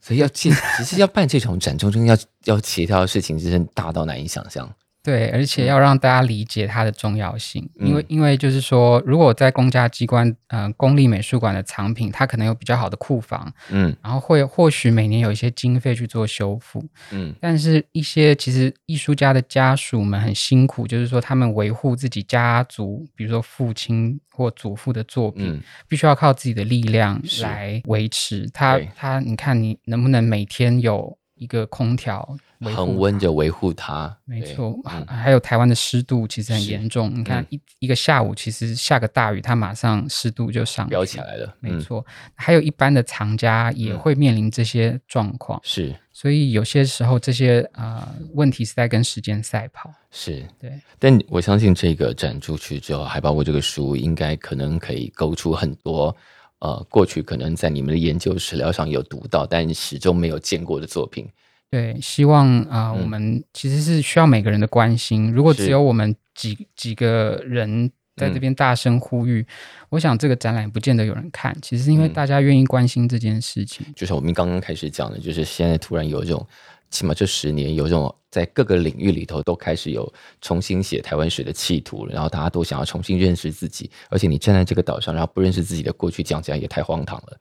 [0.00, 4.68] 所以要借，其实要办这种展，中间要要协调的事情，真是大到难以想象。
[5.02, 28.48] 对，而且要让大家理解它的重要性，因为因为就是说，如果在公家机关，嗯，公立美术馆的藏品，它可能有比较好的库房，嗯，然后会或许每年有一些经费去做修复，嗯，但是一些其实艺术家的家属们很辛苦，就是说他们维护自己家族，比如说父亲或祖父的作品，必须要靠自己的力量来维持。
[28.50, 32.36] 他他，你看你能不能每天有一个空调？
[32.76, 34.78] 恒温着维护它，没错。
[35.08, 41.52] 还有台湾的湿度其实很严重，你看一一个下午，其实下个大雨，它马上湿度就上飙起来了。
[41.58, 45.60] 没错，还有一般的藏家也会面临这些状况。
[45.64, 49.92] 是，所以有些时候这些啊问题是在跟时间赛跑。
[50.12, 50.70] 是对，
[51.00, 56.16] 但我相信这个展出去之后，还包括这个书，应该可能可以勾出很多
[56.62, 61.28] 呃过去可能在你们的研究史料上有读到，但始终没有见过的作品。
[61.68, 65.32] 对，希望啊，我们其实是需要每个人的关心。
[65.32, 69.44] 如果只有我们几几个人在这边大声呼吁，
[69.88, 71.56] 我想这个展览不见得有人看。
[71.62, 73.84] 其实是因为大家愿意关心这件事情。
[73.96, 76.46] 就像我们刚刚开始讲的，就是现在突然有一种，
[76.92, 83.90] 起码这十年有这种在各个领域里头都开始有重新写台湾史的企图，然后大家都想要重新认识自己。
[84.10, 87.36] 而且你站在这个岛上，然后不认识自己的过去，讲起来也太荒唐了。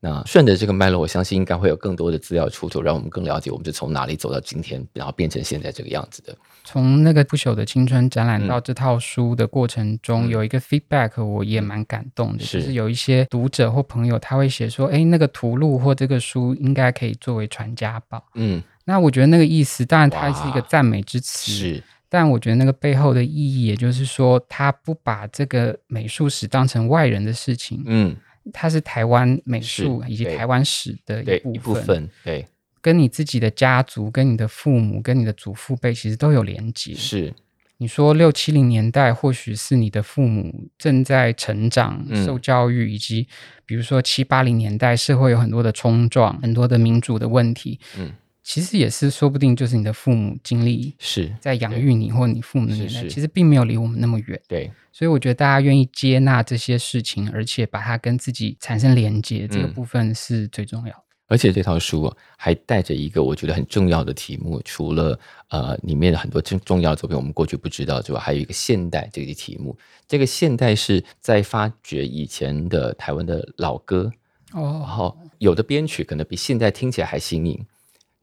[0.00, 6.36] 那顺着这个脉络，我相信应该会有更多的资料出土，让我们更了解我们是从哪里走到今天，然后变成现在这个样子的。
[6.62, 28.16] 从那个不朽的青春展览到这套书的过程中，有一个 feedback，我也蛮感动的，就是有一些读者或朋友他会写说：“哎，那个图录或这个书应该可以作为传家宝。”嗯，那我觉得那个意思，当然它是一个赞美之词，是，但我觉得那个背后的意义，也就是说，他不把这个美术史当成外人的事情，嗯。
[28.52, 32.46] 它是台湾美术以及台湾史的一部分，对，
[32.82, 36.92] 跟你自己的家族、跟你的父母、跟你的祖父辈其实都有连接。
[36.92, 37.32] 是，
[37.78, 43.26] 你说六七零年代，或许是你的父母正在成长、受教育，以及
[43.64, 47.80] 比如说七八零年代，社会有很多的冲撞、很多的民主的问题。
[47.98, 48.12] 嗯。
[48.44, 54.38] 其实也是，说不定就是你的父母经历是在养育你，或你父母的年代，其实并没有离我们那么远。
[54.46, 61.04] 对，所以我觉得大家愿意接纳这些事情，而且把它跟自己产生连接，这个部分是最重要。
[61.26, 65.18] 而且这套书还带着一个我觉得很重要的题目，除了
[65.48, 69.74] 呃里面的很多重重要的作品我们过去不知道之外，还有一个现代这个题目。
[70.06, 74.12] 这个现代是在发掘以前的台湾的老歌
[74.52, 77.58] 哦，然后有的编曲可能比现在听起来还新颖。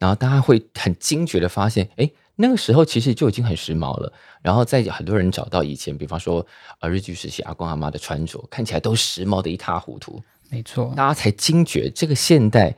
[0.01, 4.11] 然后大家会很惊觉的发现，哎，那个时候其实就已经很时髦了。
[4.41, 6.43] 然后在很多人找到以前，比方说
[6.79, 10.19] 呃日剧时期阿公阿妈的穿着，看起来都时髦的一塌糊涂。
[10.49, 12.75] 没错，大家才惊觉这个现代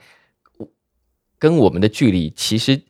[1.39, 2.81] 跟我们的距离其实。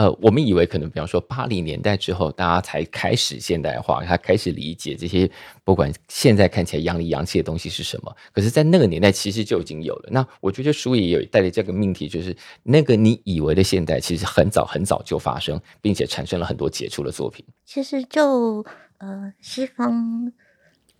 [0.00, 5.30] 呃，我们以为可能，比方说八零年代之后，大家才开始现代化，他开始理解这些
[5.62, 8.16] 不管现在看起来洋里洋气的东西是什么。
[8.32, 10.08] 可是，在那个年代，其实就已经有了。
[10.10, 17.44] 那我觉得书也有带着这个命题，就是那个你以为的现代，其实很早很早就发生，并且产生了很多杰出的作品。
[17.66, 18.64] 其实，就
[18.96, 20.32] 呃西方。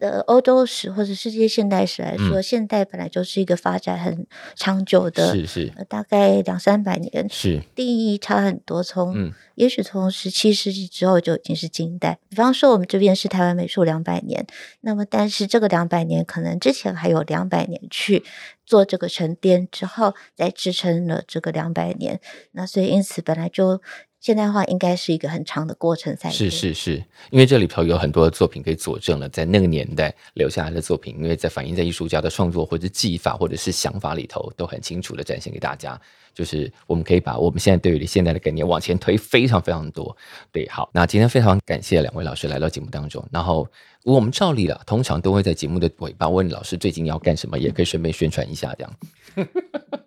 [0.01, 4.27] 的欧洲史或者世界现代史来说，现代本来就是一个发展很
[4.57, 8.83] 长久的，是是，大概两三百年，是定义差很多。
[8.83, 12.19] 从也许从十七世纪之后就已经是近代。
[12.29, 14.45] 比方说，我们这边是台湾美术两百年，
[14.81, 18.25] 那么但是这个两百年可能之前还有两百年去
[18.65, 22.19] 做这个沉淀之后，再支撑了这个两百年。
[22.53, 23.83] 那所以因此本来就
[24.21, 26.29] 现代化应该是一个很长的过程才。
[26.29, 35.99] 是是是，因为这里头有很多的作品可以佐证了，在那个年代留下来的作品，因为在反映在艺术家的创作或者技法或者是想法里头，都很清楚的展现给大家。
[36.35, 40.15] 就是我们可以把我们现在对于现在的概念往前推非常非常多。
[40.53, 43.27] 对，好，那今天非常感谢两位老师来到节目当中。
[43.33, 43.67] 然后
[44.05, 49.49] 我们照例了，通常都会在节目的尾巴问老师最近要干什么，也可以顺便宣传一下这样。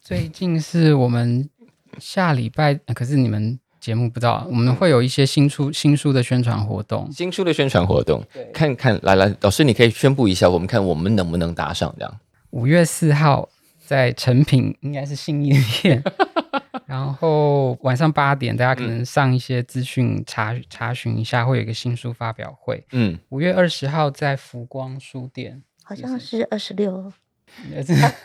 [0.00, 1.50] 最近是我们。
[1.98, 7.10] 下礼拜，可是你们节目不知道，我们会有一些新书新书的宣传活动。
[7.10, 12.20] 新书的宣传活动，看看来来，老师你可以宣布一下，我们看我们能不能搭上这样。
[12.50, 13.48] 五月四号
[13.84, 16.02] 在成品，应该是信义店，
[16.86, 22.84] 然后晚上八点，大家可能上一些资讯查查询一下，会有一个新书发表会。
[22.92, 27.12] 嗯，五月二十号在福光书店，好像是二十六。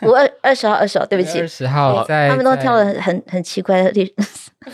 [0.02, 4.12] 五二二十号，二十号，对不起，二十号，他们都挑了很很奇怪的历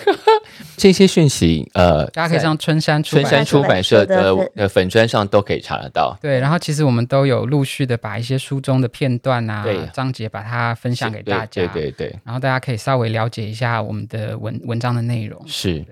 [0.77, 6.17] 这些讯息，呃，大家可以上春山春山出版社的呃粉砖上都可以查得到。
[6.21, 12.19] 对，然后其实我们都有陆续的把一些书中的片段啊、章节把它分享给大家，对对对。
[12.25, 15.41] 然后大家可以稍微了解一下我们的文文章的内容。
[15.47, 15.85] 是，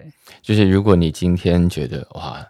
[0.43, 2.45] 就是如果你今天觉得哇。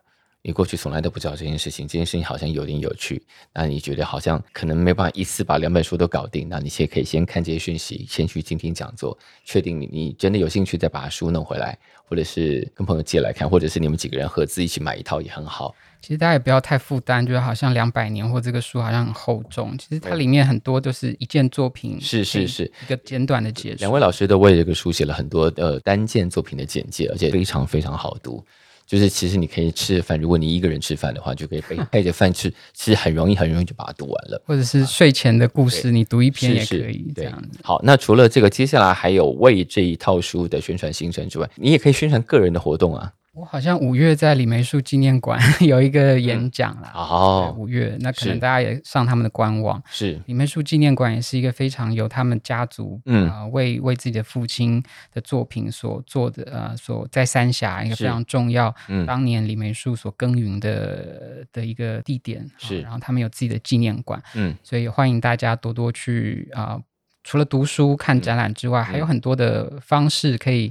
[0.44, 3.22] 你过去从来都不知道这件事情，这件事情好像有点有趣。
[3.54, 15.72] 那你觉得好像可能没办法一次把两本书都搞定，那你先可以先看这些讯息，先去听听讲座，确定你你真的有兴趣，再把书弄回来，或者是跟朋友借来看，或者是你们几个人合资一起买一套也很好。
[16.00, 19.78] 其实大家也不要太负担，觉得好像两百年或这个书好像很厚重。
[19.78, 23.76] 其实它里面很多都是一件作品，是是是一个简短的解说。
[23.78, 28.44] 两位老师都为这个书写了很多呃单件作品的简介，而且非常非常好读。
[28.86, 34.42] 就是其实你可以吃饭，如果你一个人吃饭的话，就可以配配 着饭吃，其实很容易很容易就把它读完了。
[34.46, 37.42] 或者是睡前的故事，你读一篇也可以这样。
[37.62, 43.12] 好，那除了这个，接下来还有为这一套书的宣传行程之外，你也可以宣传个人的活动啊。
[43.34, 46.92] 我好像五月在李梅树纪念馆 有一个演讲啦。
[46.94, 49.82] 哦，五月那可能大家也上他们的官网。
[49.90, 50.20] 是。
[50.26, 53.30] 李梅树纪念馆也是一个非常有他们家族嗯。
[53.30, 54.82] 啊为为自己的父亲
[55.14, 59.06] 的作品所做的呃所在三峡一个非常重要嗯。
[59.06, 64.22] 当年李梅树所耕耘的的一个地点是，然后他们有自己的纪念馆。
[64.34, 66.78] 嗯，所以欢迎大家多多去啊
[67.24, 70.70] 除了读书看展览之外，还有很多的方式可以。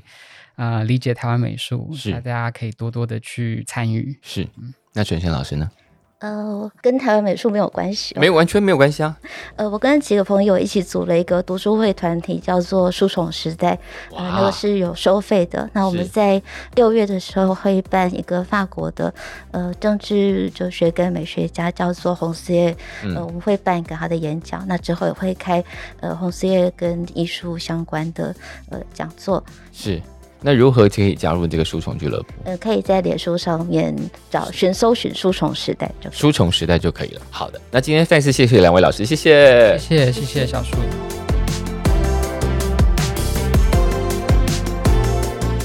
[0.61, 4.15] 啊，理解台湾美术，是大家可以多多的去参与。
[4.21, 4.47] 是，
[4.93, 5.71] 那全贤老师呢？
[6.19, 9.17] 呃，跟台湾美术没有关系，没有完全没有关系啊。
[9.57, 13.75] 呃，我跟几个朋友一起组了一个读书会团体，叫做书虫时代，
[14.15, 15.67] 呃，那个是有收费的。
[15.73, 16.39] 那我们在
[16.75, 19.11] 六月的时候会办一个法国的
[19.49, 24.63] 呃政治哲学跟美学家，叫做洪思业，呃，我们会办一个他的演讲。
[24.67, 25.63] 那之后也会开
[26.01, 28.35] 呃洪思业跟艺术相关的
[28.69, 29.43] 呃讲座。
[29.73, 29.99] 是。
[30.43, 32.33] 那如何可以加入这个书虫俱乐部？
[32.45, 33.95] 呃，可以在脸书上面
[34.29, 37.21] 找寻搜寻“书虫时代”就“书虫时代”就可以了。
[37.29, 40.75] 好的，那今天再次谢谢两位老师，谢谢，谢谢，谢谢小树。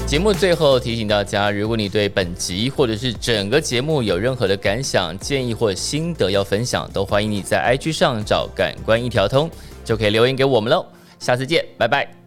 [0.05, 9.49] 节目最后提醒大家，如果你对本集或者是整个节目有任何的感想、建议或心得要分享，都欢迎你在 IG 上找“感官一条通”，
[9.83, 10.85] 就可以留言给我们喽。
[11.19, 12.26] 下次见，拜拜。